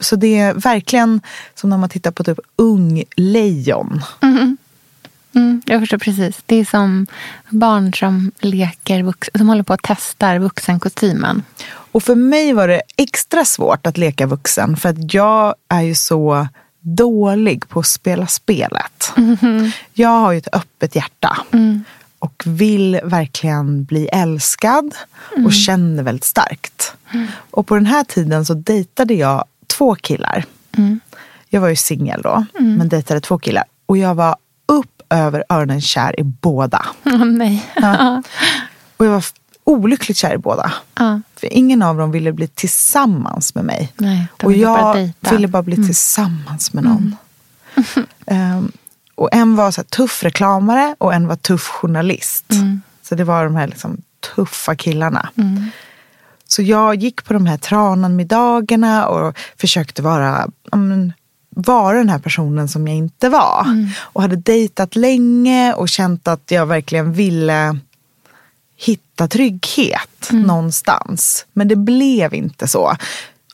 [0.00, 1.20] Så det är verkligen
[1.54, 4.02] som när man tittar på typ ung lejon.
[5.38, 6.42] Mm, jag förstår precis.
[6.46, 7.06] Det är som
[7.48, 11.42] barn som leker, som håller på att testar vuxenkostymen.
[11.92, 15.94] Och för mig var det extra svårt att leka vuxen för att jag är ju
[15.94, 16.48] så
[16.80, 19.12] dålig på att spela spelet.
[19.92, 21.36] Jag har ju ett öppet hjärta
[22.18, 24.94] och vill verkligen bli älskad
[25.44, 26.94] och känner väldigt starkt.
[27.50, 30.44] Och på den här tiden så dejtade jag två killar.
[31.48, 33.64] Jag var ju singel då, men dejtade två killar.
[33.86, 34.36] Och jag var
[35.10, 36.86] över öronen kär i båda.
[37.04, 37.66] Åh nej.
[37.74, 38.22] Ja.
[38.96, 39.24] Och jag var
[39.64, 40.72] olyckligt kär i båda.
[40.94, 41.20] Ja.
[41.36, 43.92] För ingen av dem ville bli tillsammans med mig.
[43.96, 45.30] Nej, och ville bara jag dejta.
[45.30, 47.16] ville bara bli tillsammans med någon.
[48.26, 48.72] Ehm,
[49.14, 52.44] och en var så tuff reklamare och en var tuff journalist.
[53.02, 53.96] Så det var de här liksom,
[54.34, 55.28] tuffa killarna.
[56.48, 61.12] Så jag gick på de här trananmiddagarna och försökte vara, men,
[61.60, 63.66] vara den här personen som jag inte var.
[64.00, 67.78] Och hade dejtat länge och känt att jag verkligen ville
[68.76, 71.46] hitta trygghet någonstans.
[71.52, 72.96] Men det blev inte så.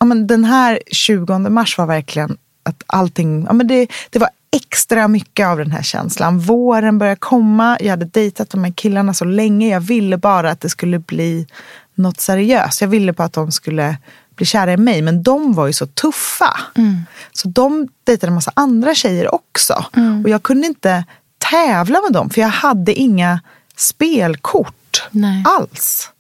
[0.01, 4.29] Ja, men den här 20 mars var verkligen att allting, ja, men det, det var
[4.57, 6.39] extra mycket av den här känslan.
[6.39, 9.69] Våren började komma, jag hade dejtat de här killarna så länge.
[9.69, 11.47] Jag ville bara att det skulle bli
[11.95, 12.81] något seriöst.
[12.81, 13.97] Jag ville bara att de skulle
[14.37, 15.03] bli kära i mig.
[15.03, 16.61] Men de var ju så tuffa.
[17.33, 19.85] Så de dejtade en massa andra tjejer också.
[20.25, 21.05] Och jag kunde inte
[21.51, 23.41] tävla med dem för jag hade inga
[23.77, 25.45] spelkort Nej.
[25.47, 26.11] alls.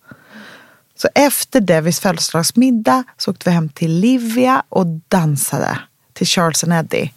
[0.97, 5.79] Så efter Devis födelsedagsmiddag så åkte vi hem till Livia och dansade
[6.15, 7.13] till Charles and Eddie.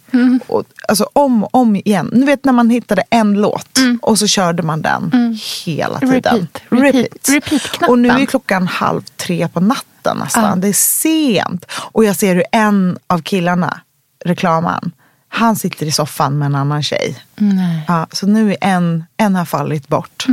[0.46, 2.10] Och, alltså om och om igen.
[2.12, 6.48] Ni vet när man hittade en låt och så körde man den hela tiden.
[6.68, 7.88] Repeat, repeat, repeat-knappen.
[7.90, 10.60] och nu är klockan halv tre på natten nästan.
[10.60, 11.64] Det är sent.
[11.72, 13.80] Och jag ser hur en av killarna,
[14.24, 14.92] reklamen,
[15.28, 17.18] han sitter i soffan med en annan tjej.
[17.36, 17.84] Nej.
[17.88, 20.26] Ja, så nu är en, en har fallit bort.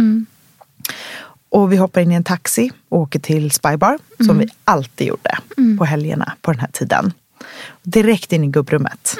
[1.49, 5.37] Och vi hoppar in i en taxi och åker till Spybar, som vi alltid gjorde
[5.77, 7.13] på helgerna på den här tiden.
[7.83, 9.15] Direkt in i gubbrummet.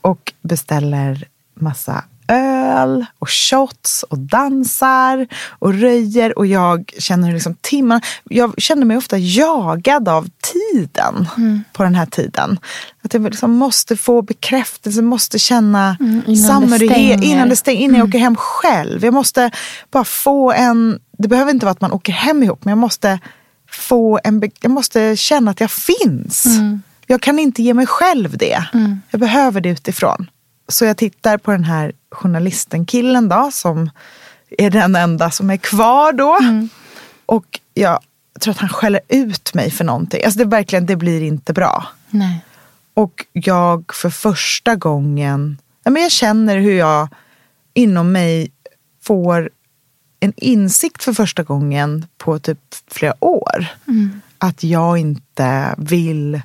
[0.00, 6.38] Och beställer massa öl och shots och dansar och röjer.
[6.38, 8.00] Och jag känner liksom timmarna.
[8.24, 11.28] Jag känner mig ofta jagad av tiden
[11.72, 12.58] på den här tiden.
[13.02, 17.98] Att jag liksom måste få bekräftelse, måste känna innan det samhörighet innan det stänger, innan
[17.98, 19.04] jag åker hem själv.
[19.04, 19.50] Jag måste
[19.90, 23.18] bara få en, det behöver inte vara att man åker hem ihop, men jag måste
[23.70, 26.46] få en, jag måste känna att jag finns.
[27.10, 28.64] Jag kan inte ge mig själv det.
[29.10, 30.30] Jag behöver det utifrån.
[30.68, 33.90] Så jag tittar på den här journalisten, killen då, som
[34.58, 36.38] är den enda som är kvar då.
[37.26, 37.98] Och jag
[38.40, 40.24] tror att han skäller ut mig för någonting.
[40.24, 41.86] Alltså det, är verkligen, det blir inte bra.
[42.10, 42.44] Nej.
[42.94, 47.08] Och jag för första gången, ja, men jag känner hur jag
[47.74, 48.52] inom mig
[49.02, 49.50] får
[50.20, 52.58] en insikt för första gången på typ
[52.90, 53.66] flera år.
[54.38, 56.40] Att jag inte vill,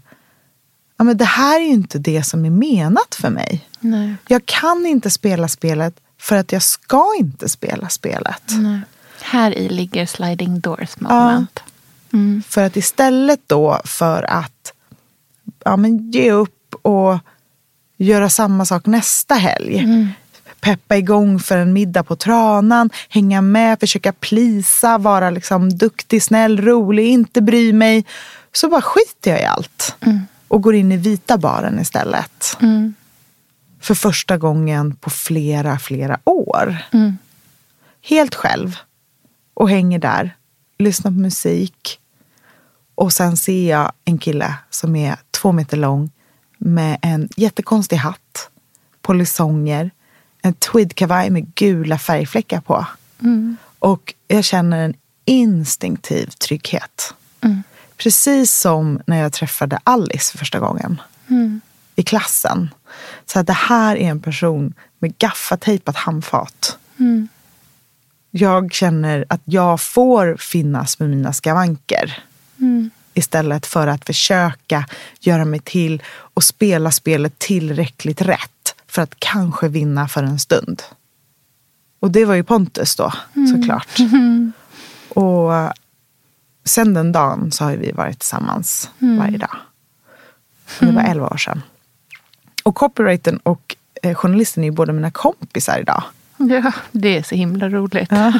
[0.97, 3.69] ja men det här är ju inte det som är menat för mig.
[3.79, 4.15] Nej.
[4.27, 8.43] Jag kan inte spela spelet för att jag ska inte spela spelet.
[8.49, 8.79] Nej.
[9.21, 11.59] Här i ligger sliding doors moment.
[12.47, 14.73] För att istället då för att
[15.65, 17.17] ja, men ge upp och
[17.97, 19.87] göra samma sak nästa helg.
[20.59, 26.61] Peppa igång för en middag på Tranan, hänga med, försöka plisa, vara liksom duktig, snäll,
[26.61, 28.05] rolig, inte bry mig.
[28.51, 29.95] Så bara skiter jag i allt.
[30.47, 32.57] Och går in i vita baren istället.
[33.79, 36.77] För första gången på flera, flera år.
[38.01, 38.75] Helt själv.
[39.53, 40.35] Och hänger där,
[40.77, 41.99] lyssnar på musik.
[42.95, 46.11] Och sen ser jag en kille som är två meter lång
[46.57, 48.49] med en jättekonstig hatt,
[49.01, 49.91] polisonger,
[50.41, 52.85] en tweedkavaj med gula färgfläckar på.
[53.79, 54.93] Och jag känner en
[55.25, 57.13] instinktiv trygghet.
[57.97, 61.01] Precis som när jag träffade Alice för första gången
[61.95, 62.69] i klassen.
[63.25, 66.77] Så att det här är en person med gaffatejpat handfat.
[68.31, 72.23] Jag känner att jag får finnas med mina skavanker.
[73.13, 74.85] Istället för att försöka
[75.19, 80.83] göra mig till och spela spelet tillräckligt rätt för att kanske vinna för en stund.
[81.99, 83.13] Och det var ju Pontus då,
[83.53, 83.97] såklart.
[85.09, 85.51] Och
[86.65, 89.55] sen den dagen så har vi varit tillsammans varje dag.
[90.79, 91.61] Och det var elva år sedan.
[92.63, 96.03] Och copywritern och eh, journalisten är ju båda mina kompisar idag.
[96.37, 98.11] Ja, det är så himla roligt.
[98.11, 98.33] Ja.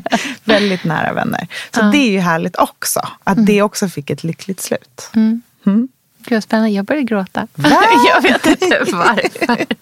[0.44, 1.48] Väldigt nära vänner.
[1.74, 1.90] Så Ja.
[1.90, 3.00] det är ju härligt också.
[3.24, 5.10] Att det också fick ett lyckligt slut.
[5.14, 5.42] Mm.
[5.66, 5.88] Mm.
[6.28, 6.70] Gud spännande.
[6.70, 7.46] Jag började gråta.
[7.54, 7.70] Va?
[8.14, 9.66] jag vet inte varför.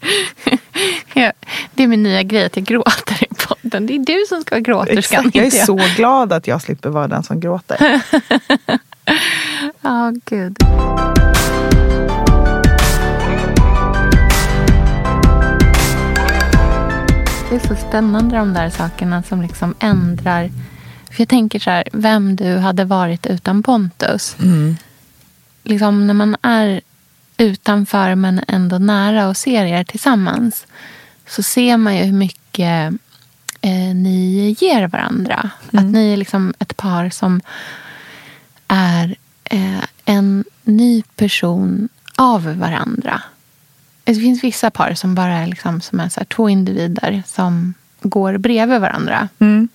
[1.14, 1.32] Ja,
[1.74, 3.86] det är min nya grej att jag gråter i podden.
[3.86, 5.26] Det är du som ska vara gråterskan.
[5.26, 5.36] Exakt.
[5.36, 8.03] Jag är så glad att jag slipper vara den som gråter.
[9.80, 10.57] Ja, gud.
[17.51, 20.51] Det är så spännande de där sakerna som liksom ändrar.
[21.11, 24.36] För jag tänker så här, vem du hade varit utan Pontus.
[25.65, 26.81] Liksom när man är
[27.37, 30.67] utanför men ändå nära och ser er tillsammans.
[31.27, 32.95] Så ser man ju hur mycket
[33.61, 35.51] eh, ni ger varandra.
[35.73, 37.41] Att ni är liksom ett par som
[38.69, 43.23] är eh, en ny person av varandra.
[44.05, 48.39] Det finns vissa par som bara är, liksom, som är så två individer som går
[48.39, 49.29] bredvid varandra.
[49.39, 49.69] Mm.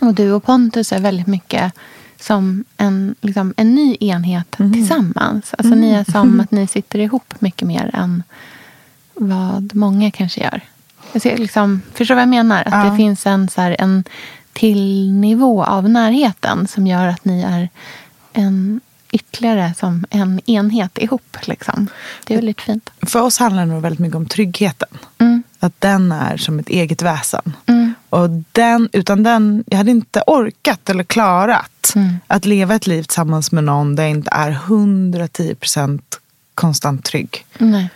[0.00, 1.72] Och du och Pontus är väldigt mycket
[2.20, 5.54] som en, liksom, en ny enhet tillsammans.
[5.58, 8.22] Alltså ni är som att ni sitter ihop mycket mer än
[9.14, 10.60] vad många kanske gör.
[11.12, 12.62] Jag ser, liksom, förstår vad jag menar?
[12.66, 12.90] Att Ja.
[12.90, 14.04] det finns en, så här, en
[14.52, 17.68] till nivå av närheten som gör att ni är
[18.32, 18.80] en
[19.12, 21.36] ytterligare som en enhet ihop.
[21.42, 21.88] Liksom.
[22.26, 22.90] Det är väldigt fint.
[23.02, 24.88] För oss handlar det nog väldigt mycket om tryggheten.
[25.18, 25.42] Mm.
[25.60, 27.52] Att den är som ett eget väsen.
[27.66, 27.87] Mm.
[28.10, 32.16] Och den, utan den, jag hade inte orkat eller klarat Mm.
[32.26, 36.00] att leva ett liv tillsammans med någon där jag inte är 110%
[36.54, 37.46] konstant trygg.
[37.58, 37.88] Nej.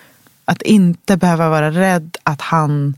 [0.44, 2.94] Att inte behöva vara rädd att han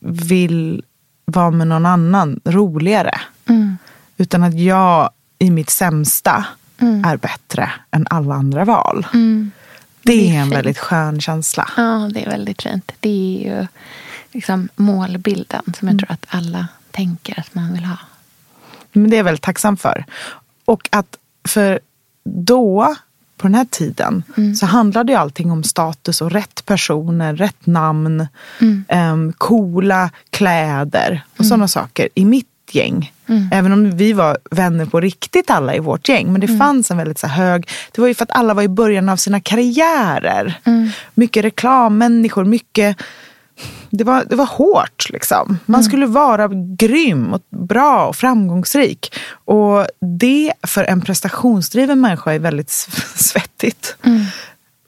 [0.00, 0.82] vill
[1.24, 3.20] vara med någon annan roligare.
[3.48, 3.78] Mm.
[4.16, 6.44] Utan att jag i mitt sämsta
[6.78, 7.04] Mm.
[7.04, 9.06] är bättre än alla andra val.
[9.14, 9.50] Mm.
[10.02, 10.56] Det Det är är en fint.
[10.56, 11.70] väldigt skön känsla.
[11.76, 12.92] Ja, det är väldigt fint.
[13.00, 13.66] Det är ju
[14.36, 17.98] liksom målbilden som jag tror att alla tänker att man vill ha.
[18.92, 20.04] Men det är jag väldigt tacksam för.
[20.64, 21.18] Och att
[21.48, 21.80] för
[22.24, 22.96] då,
[23.36, 24.22] på den här tiden,
[24.60, 28.26] så handlade ju allting om status och rätt personer, rätt namn,
[28.88, 33.12] em, coola kläder och sådana saker i mitt gäng.
[33.52, 36.32] Även om vi var vänner på riktigt alla i vårt gäng.
[36.32, 38.68] Men det fanns en väldigt så hög, det var ju för att alla var i
[38.68, 40.60] början av sina karriärer.
[41.14, 42.96] Mycket reklammänniskor, mycket
[43.90, 45.10] det var, det var hårt.
[45.10, 45.58] Liksom.
[45.66, 46.48] Man skulle vara
[46.78, 49.14] grym och bra och framgångsrik.
[49.44, 52.70] Och det för en prestationsdriven människa är väldigt
[53.14, 53.96] svettigt.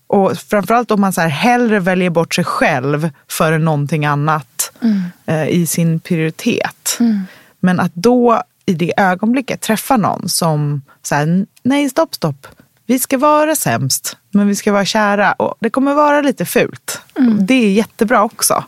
[0.06, 4.72] Och framförallt om man så här hellre väljer bort sig själv före någonting annat
[5.26, 6.98] eh, i sin prioritet.
[7.60, 12.46] Men att då i det ögonblicket träffa någon som säger nej stopp stopp.
[12.88, 15.32] Vi ska vara sämst, men vi ska vara kära.
[15.32, 17.00] Och det kommer vara lite fult.
[17.40, 18.64] Det är jättebra också.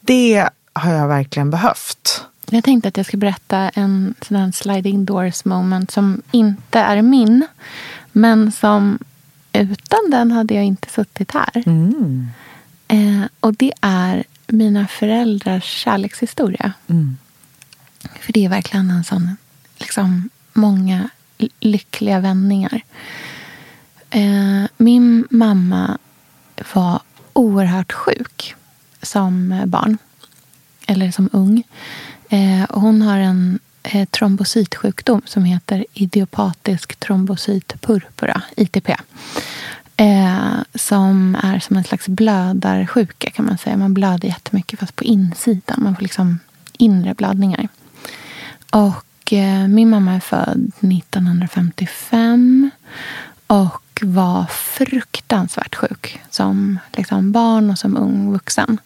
[0.00, 2.24] Det har jag verkligen behövt.
[2.50, 7.46] Jag tänkte att jag skulle berätta en sån sliding doors moment som inte är min.
[8.12, 8.98] Men som
[9.52, 11.62] utan den hade jag inte suttit här.
[12.88, 16.72] Eh, och det är mina föräldrars kärlekshistoria.
[18.20, 19.36] För det är verkligen en sån,
[19.78, 21.08] liksom, många
[21.60, 22.82] lyckliga vändningar.
[24.14, 25.98] Eh, min mamma
[26.74, 27.00] var
[27.32, 28.54] oerhört sjuk
[29.02, 29.98] som barn.
[30.86, 31.62] Eller som ung.
[32.28, 38.88] Eh, och hon har en eh, trombocytsjukdom som heter idiopatisk trombocytpurpura, ITP.
[39.96, 43.76] Eh, som är som en slags blödarsjuka kan man säga.
[43.76, 45.82] Man blöder jättemycket fast på insidan.
[45.82, 46.38] Man får liksom
[46.78, 47.68] inre blödningar.
[48.70, 52.70] Och eh, min mamma är född 1955
[53.46, 58.80] och var fruktansvärt sjuk som liksom barn och som ung vuxen.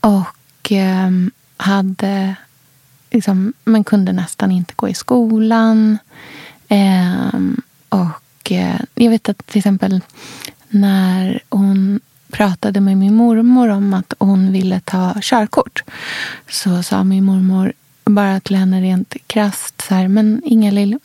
[0.00, 1.10] Och eh,
[1.56, 2.34] hade
[3.10, 5.98] liksom, man kunde nästan inte gå i skolan.
[6.68, 7.40] Eh,
[7.88, 10.00] och eh, jag vet att till exempel
[10.68, 12.00] när hon
[12.30, 15.84] pratade med min mormor om att hon ville ta körkort
[16.48, 17.72] så sa min mormor
[18.04, 20.98] bara till henne rent krasst så här, men Inga-Lill,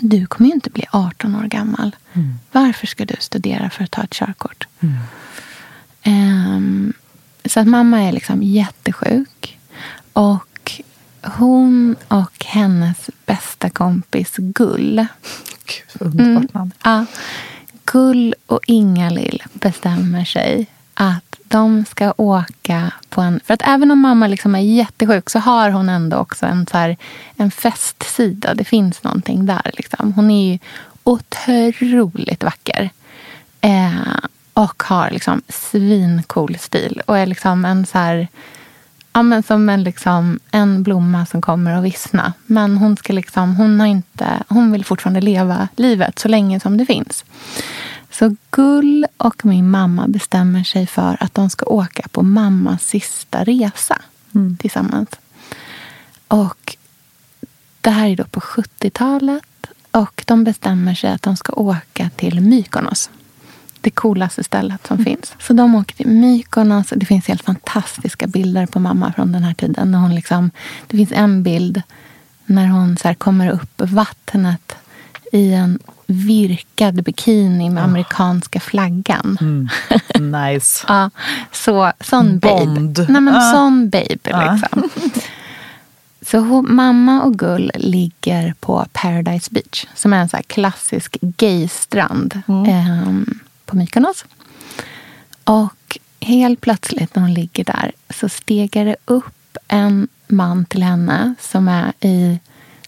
[0.00, 1.96] du kommer ju inte bli 18 år gammal.
[2.52, 4.66] Varför ska du studera för att ta ett körkort?
[6.02, 6.92] Ehm,
[7.44, 9.58] så att mamma är liksom jättesjuk.
[10.12, 10.82] Och
[11.22, 15.06] hon och hennes bästa kompis Gull.
[15.66, 16.72] Gud, vad underbart namn.
[16.84, 17.06] Ja,
[17.84, 20.66] Gull och Inga-Lill bestämmer sig
[20.96, 23.40] att de ska åka på en...
[23.44, 26.78] För att även om mamma liksom är jättesjuk så har hon ändå också en, så
[26.78, 26.96] här,
[27.36, 28.54] en festsida.
[28.54, 29.70] Det finns någonting där.
[29.74, 30.12] Liksom.
[30.12, 30.58] Hon är ju
[31.04, 32.90] otroligt vacker.
[33.60, 34.18] Eh,
[34.52, 37.02] och har liksom svincool stil.
[37.06, 38.28] Och är liksom en så här...
[39.12, 42.32] Ja, men som en, liksom, en blomma som kommer att vissna.
[42.46, 46.76] Men hon, ska liksom, hon, har inte, hon vill fortfarande leva livet så länge som
[46.76, 47.24] det finns.
[48.18, 53.44] Så Gull och min mamma bestämmer sig för att de ska åka på mammas sista
[53.44, 54.02] resa
[54.34, 54.56] mm.
[54.56, 55.08] tillsammans.
[56.28, 56.76] Och
[57.80, 59.66] det här är då på 70-talet.
[59.90, 63.10] Och de bestämmer sig att de ska åka till Mykonos.
[63.80, 65.04] Det coolaste stället som mm.
[65.04, 65.34] finns.
[65.38, 66.92] Så de åker till Mykonos.
[66.96, 69.90] Det finns helt fantastiska bilder på mamma från den här tiden.
[69.90, 70.50] När hon liksom,
[70.86, 71.82] det finns en bild
[72.46, 74.76] när hon så kommer upp vattnet
[75.32, 77.88] i en virkad bikini med oh.
[77.88, 79.38] amerikanska flaggan.
[79.40, 79.68] Mm.
[80.32, 80.84] Nice.
[80.88, 81.10] ja,
[81.52, 82.96] så, sån Bond.
[82.96, 83.12] babe.
[83.12, 83.52] Nej, men uh.
[83.52, 84.30] Sån babe.
[84.30, 84.52] Uh.
[84.52, 84.90] Liksom.
[86.30, 92.42] Så hon, mamma och Gull ligger på Paradise Beach som är en så klassisk gaystrand
[92.48, 92.64] mm.
[92.64, 93.34] eh,
[93.64, 94.24] på Mykonos.
[95.44, 101.34] Och helt plötsligt när hon ligger där så stegar det upp en man till henne
[101.40, 102.38] som är i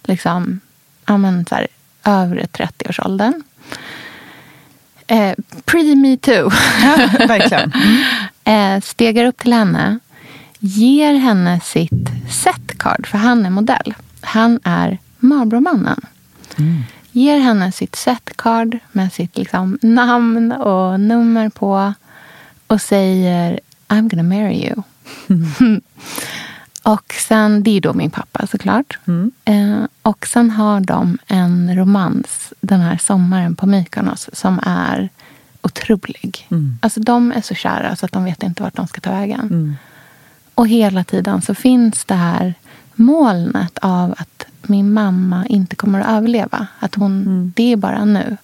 [0.05, 0.61] liksom,
[1.07, 1.67] ja, men så här,
[2.09, 3.43] övre 30-årsåldern.
[5.07, 5.35] Eh,
[5.65, 6.53] Pre-metoo.
[6.83, 7.73] Ja, verkligen.
[8.45, 8.77] Mm.
[8.77, 9.99] eh, stegar upp till henne,
[10.59, 13.95] ger henne sitt setcard, för han är modell.
[14.21, 16.01] Han är Marlboromannen.
[16.59, 16.83] Mm.
[17.13, 21.95] Ger henne sitt setcard med sitt liksom, namn och nummer på
[22.67, 24.83] och säger I'm gonna marry you.
[25.29, 25.81] Mm.
[26.89, 28.99] Och sen, det är då min pappa såklart.
[29.07, 29.33] Mm.
[29.45, 35.09] Eh, och sen har de en romans den här sommaren på Mykonos som är
[35.63, 36.47] otrolig.
[36.51, 36.79] Mm.
[36.83, 39.41] Alltså de är så kära så att de vet inte vart de ska ta vägen.
[39.41, 39.77] Mm.
[40.55, 42.55] Och hela tiden så finns det här
[42.95, 46.67] molnet av att min mamma inte kommer att överleva.
[46.79, 47.53] Att hon, mm.
[47.57, 48.37] det är bara nu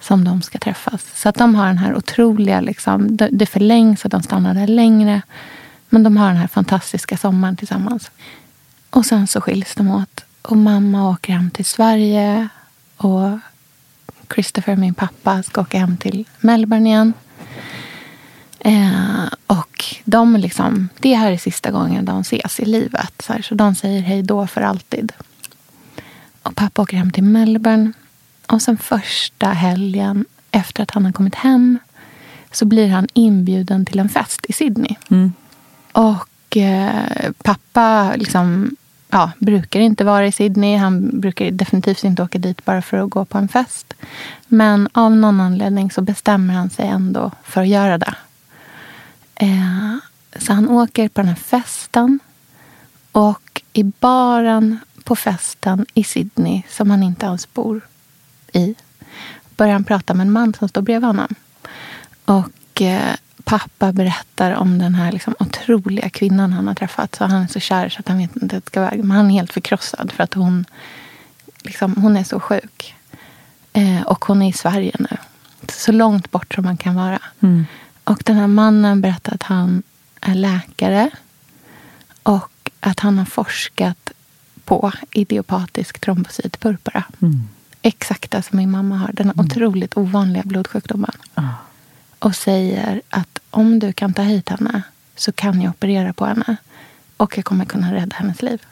[0.00, 1.06] som de ska träffas.
[1.14, 5.22] Så att de har den här otroliga, liksom, det, förlängs och de stannar där längre.
[5.92, 8.10] Men de har den här fantastiska sommaren tillsammans.
[8.90, 10.24] Och sen så skiljs de åt.
[10.42, 12.48] Och mamma åker hem till Sverige.
[12.96, 13.38] Och
[14.34, 17.12] Christopher, min pappa, ska åka hem till Melbourne igen.
[18.60, 23.22] Eh, och de liksom, det här är sista gången de ses i livet.
[23.22, 25.12] Så, här, så de säger hej då för alltid.
[26.42, 27.92] Och pappa åker hem till Melbourne.
[28.46, 31.78] Och sen första helgen efter att han har kommit hem
[32.50, 34.94] så blir han inbjuden till en fest i Sydney.
[35.10, 35.32] Mm.
[35.92, 38.76] Och eh, pappa liksom,
[39.10, 40.76] ja, brukar inte vara i Sydney.
[40.76, 43.94] Han brukar definitivt inte åka dit bara för att gå på en fest.
[44.46, 48.14] Men av någon anledning så bestämmer han sig ändå för att göra det.
[49.34, 49.96] Eh,
[50.36, 52.18] så han åker på den här festen.
[53.12, 57.80] Och i baren på festen i Sydney, som han inte ens bor
[58.52, 58.74] i,
[59.56, 61.34] börjar han prata med en man som står bredvid honom.
[62.24, 67.14] Och eh, pappa berättar om den här liksom otroliga kvinnan han har träffat.
[67.14, 69.04] Så han är så kär så att han vet inte att det ska väg.
[69.04, 70.64] Men han är helt förkrossad för att hon,
[71.62, 72.94] liksom, hon är så sjuk.
[73.72, 75.16] Eh, och hon är i Sverige nu.
[75.68, 77.18] Så långt bort som man kan vara.
[77.40, 77.66] Mm.
[78.04, 79.82] Och den här mannen berättar att han
[80.20, 81.10] är läkare.
[82.22, 84.12] Och att han har forskat
[84.64, 87.04] på idiopatisk trombocytpurpura.
[87.22, 87.48] Mm.
[87.82, 89.12] Exakt som min mamma har.
[89.12, 89.46] Den mm.
[89.46, 91.12] otroligt ovanliga blodsjukdomen.
[91.34, 91.42] Ah
[92.22, 94.82] och säger att om du kan ta hit henne
[95.16, 96.56] så kan jag operera på henne
[97.16, 98.62] och jag kommer kunna rädda hennes liv.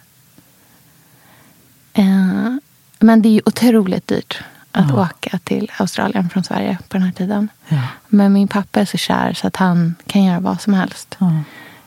[1.92, 2.56] Eh,
[2.98, 4.42] men det är ju otroligt dyrt
[4.72, 5.02] att ja.
[5.02, 7.48] åka till Australien från Sverige på den här tiden.
[7.68, 7.82] Ja.
[8.08, 11.16] Men min pappa är så kär så att han kan göra vad som helst.
[11.18, 11.32] Ja.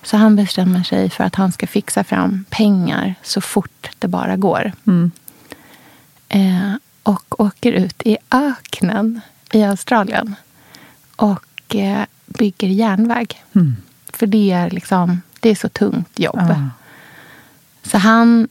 [0.04, 4.36] Så han bestämmer sig för att han ska fixa fram pengar så fort det bara
[4.36, 4.72] går.
[4.88, 5.12] Mm.
[6.30, 10.36] Eh, och åker ut i öknen i Australien.
[11.16, 11.46] Och
[12.26, 13.44] bygger järnväg.
[13.56, 13.76] Mm.
[14.14, 16.46] För det är, liksom, det är så tungt jobb.
[16.50, 16.70] Ja.
[17.84, 18.48] Så han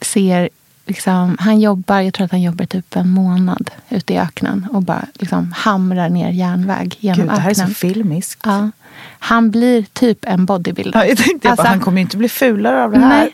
[0.00, 0.48] ser
[0.86, 4.82] Liksom, han jobbar, jag tror att han jobbar typ en månad ute i öknen och
[4.82, 7.66] bara liksom hamrar ner järnväg genom Gud, det här öknen.
[7.66, 8.40] är så filmiskt.
[8.44, 8.70] Ja.
[9.18, 11.00] Han blir typ en bodybuilder.
[11.00, 13.30] Ja, jag tänkte alltså, bara, han kommer ju inte bli fulare av det här.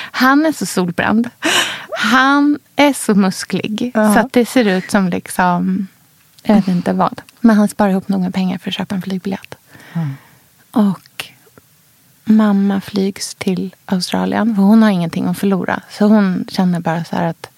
[0.10, 1.30] han är så solbränd.
[1.98, 3.90] Han är så musklig.
[3.94, 4.14] Ja.
[4.14, 5.86] Så att det ser ut som liksom
[6.42, 7.20] jag vet inte vad.
[7.40, 9.54] Men han sparar ihop med pengar för att köpa en flygbiljett.
[9.92, 10.16] Mm.
[10.70, 11.26] Och
[12.24, 14.56] mamma flygs till Australien.
[14.56, 15.80] För hon har ingenting att förlora.
[15.90, 17.48] Så hon känner bara så här att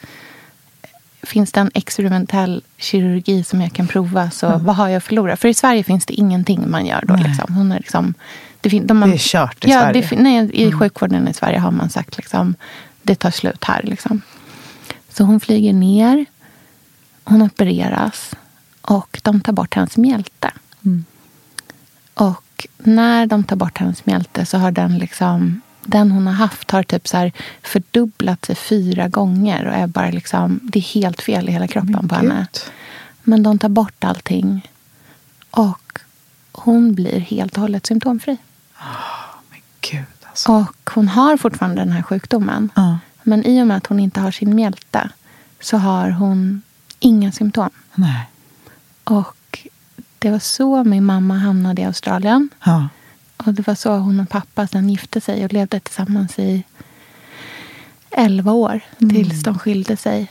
[1.23, 4.31] finns det en experimentell kirurgi som jag kan prova?
[4.31, 5.37] Så vad har jag att förlora?
[5.37, 7.17] För i Sverige finns det ingenting man gör då.
[7.17, 7.55] Liksom.
[7.55, 8.15] Hon är liksom,
[8.61, 10.09] det, fin- de har, det är kört i ja, Sverige.
[10.11, 10.79] Det, nej, I mm.
[10.79, 12.55] sjukvården i Sverige har man sagt liksom,
[13.03, 13.83] det tar slut här.
[13.83, 14.21] Liksom.
[15.09, 16.25] Så hon flyger ner,
[17.25, 18.35] hon opereras
[18.87, 20.51] och de tar bort hennes mjälte.
[20.85, 21.05] Mm.
[22.15, 26.71] Och när de tar bort hennes mjälte så har den liksom den hon har haft
[26.71, 27.33] har typ så här
[27.63, 29.67] fördubblat sig fyra gånger.
[29.67, 32.47] Och är bara liksom, det är helt fel i hela kroppen på henne.
[33.23, 34.71] Men de tar bort allting.
[35.51, 35.99] Och
[36.53, 38.37] hon blir helt och hållet symptomfri.
[38.81, 40.53] Oh, men Gud, alltså.
[40.53, 42.71] Och hon har fortfarande den här sjukdomen.
[42.79, 42.97] Uh.
[43.23, 45.11] Men i och med att hon inte har sin mjälte
[45.61, 46.63] så har hon
[47.01, 47.71] inga symptom.
[47.95, 48.31] Nej.
[49.05, 49.69] Och
[50.19, 52.49] det var så min mamma hamnade i Australien.
[52.67, 52.87] Uh.
[53.37, 56.63] Och det var så hon och pappa sen gifte sig och levde tillsammans i
[58.11, 59.15] elva år mm.
[59.15, 60.31] tills de skilde sig.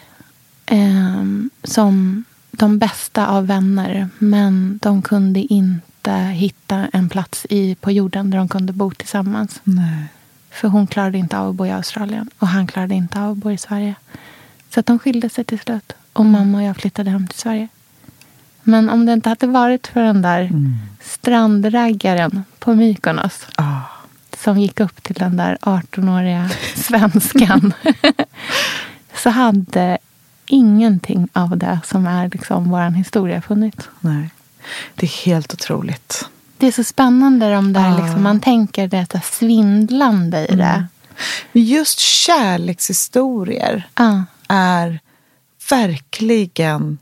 [0.71, 4.09] Um, som de bästa av vänner.
[4.19, 9.61] Men de kunde inte hitta en plats i, på jorden där de kunde bo tillsammans.
[9.63, 10.05] Nej.
[10.51, 13.37] För hon klarade inte av att bo i Australien och han klarade inte av att
[13.37, 13.95] bo i Sverige.
[14.69, 15.93] Så de skilde sig till slut.
[16.13, 17.67] Och mamma och jag flyttade hem till Sverige.
[18.63, 20.77] Men om det inte hade varit för den där mm.
[21.01, 23.47] strandraggaren på Mykonos.
[23.57, 23.79] Oh.
[24.37, 27.73] Som gick upp till den där 18-åriga svenskan.
[29.15, 29.97] så hade
[30.47, 33.89] ingenting av det som är liksom vår historia funnits.
[33.99, 34.29] Nej.
[34.95, 36.29] Det är helt otroligt.
[36.57, 38.03] Det är så spännande de där, oh.
[38.03, 40.63] liksom, man tänker det svindlande i det.
[40.63, 40.85] Mm.
[41.51, 44.21] Just kärlekshistorier oh.
[44.47, 44.99] är
[45.69, 46.97] verkligen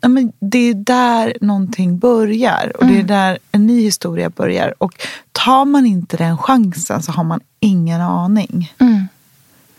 [0.00, 2.72] ja, men det är där någonting börjar.
[2.76, 2.94] Och mm.
[2.94, 4.74] det är där en ny historia börjar.
[4.78, 4.92] Och
[5.32, 8.74] tar man inte den chansen så har man ingen aning.
[8.78, 9.08] Mm.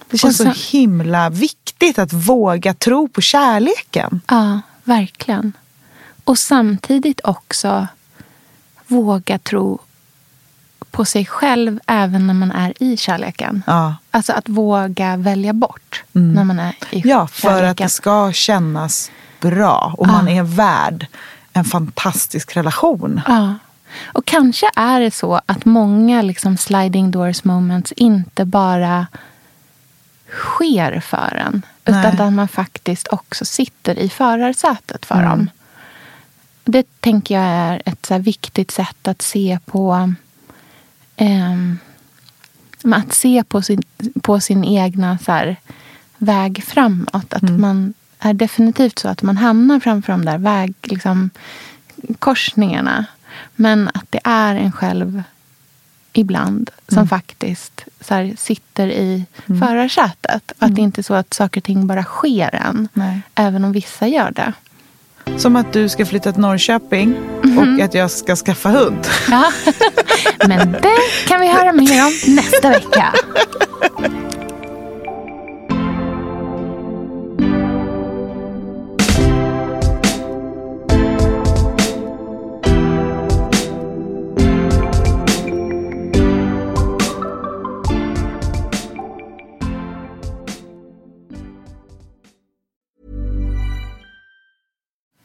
[0.09, 4.21] Det känns så, så, himla viktigt att våga tro på kärleken.
[4.27, 5.53] Ja, verkligen.
[6.23, 7.87] Och samtidigt också
[8.87, 9.79] våga tro
[10.91, 13.63] på sig själv även när man är i kärleken.
[13.67, 13.95] Ja.
[14.11, 16.33] Alltså att våga välja bort mm.
[16.33, 17.69] när man är i Ja, för kärleken.
[17.69, 19.11] att det ska kännas
[19.41, 21.07] bra och man är värd
[21.53, 23.21] en fantastisk relation.
[23.27, 23.55] Ja.
[24.05, 29.07] Och kanske är det så att många liksom sliding doors moments inte bara
[30.29, 31.61] sker för en.
[31.85, 32.21] Utan Nej.
[32.27, 35.29] att man faktiskt också sitter i förarsätet för Mm.
[35.29, 35.49] dem.
[36.63, 40.13] Det tänker jag är ett så viktigt sätt att se på
[41.15, 41.77] ehm,
[42.95, 43.83] att se på sin,
[44.21, 45.55] på sin egna så
[46.17, 47.33] väg framåt.
[47.33, 47.61] Att Mm.
[47.61, 51.29] man är definitivt så att man hamnar framför de där väg, liksom,
[52.19, 53.05] korsningarna.
[53.55, 55.23] Men att det är en själv
[56.13, 57.07] ibland som Mm.
[57.07, 59.61] faktiskt så här, sitter i Mm.
[59.61, 60.51] förarsätet.
[60.59, 62.87] Att det inte är så att saker och ting bara sker än.
[62.93, 63.21] Nej.
[63.35, 64.53] Även om vissa gör det.
[65.37, 67.57] Som att du ska flytta till Norrköping Mhm.
[67.57, 69.07] och att jag ska skaffa hund.
[69.29, 69.51] Ja.
[70.47, 73.13] Men det kan vi höra mer om nästa vecka.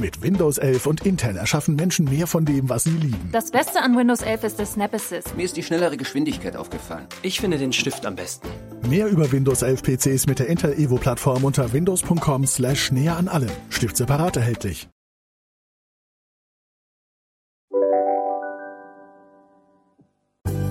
[0.00, 3.28] Mit Windows 11 und Intel erschaffen Menschen mehr von dem, was sie lieben.
[3.32, 5.36] Das Beste an Windows 11 ist der Snap Assist.
[5.36, 7.06] Mir ist die schnellere Geschwindigkeit aufgefallen.
[7.20, 8.48] Ich finde den Stift am besten.
[8.88, 13.28] Mehr über Windows 11 PCs mit der Intel Evo Plattform unter windows.com slash näher an
[13.28, 13.50] allem.
[13.68, 14.88] Stift separat erhältlich.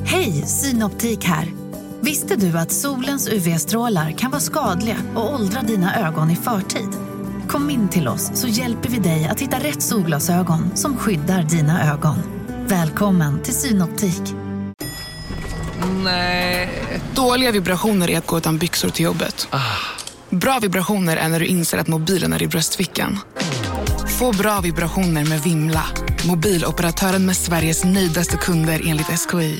[0.05, 1.47] Hej, Synoptik här.
[2.01, 6.89] Visste du att solens UV-strålar kan vara skadliga och åldra dina ögon i förtid?
[7.50, 11.93] Kom in till oss så hjälper vi dig att hitta rätt solglasögon som skyddar dina
[11.93, 12.18] ögon.
[12.68, 14.22] Välkommen till Synoptik.
[16.04, 16.70] Nej.
[17.16, 19.47] Dåliga vibrationer är att gå utan byxor till jobbet.
[20.30, 23.20] Bra vibrationer är när du inser att mobilen är i bröstfickan.
[24.20, 25.86] Få bra vibrationer med Vimla.
[26.28, 29.60] Mobiloperatören med Sveriges nöjdaste kunder enligt SKI.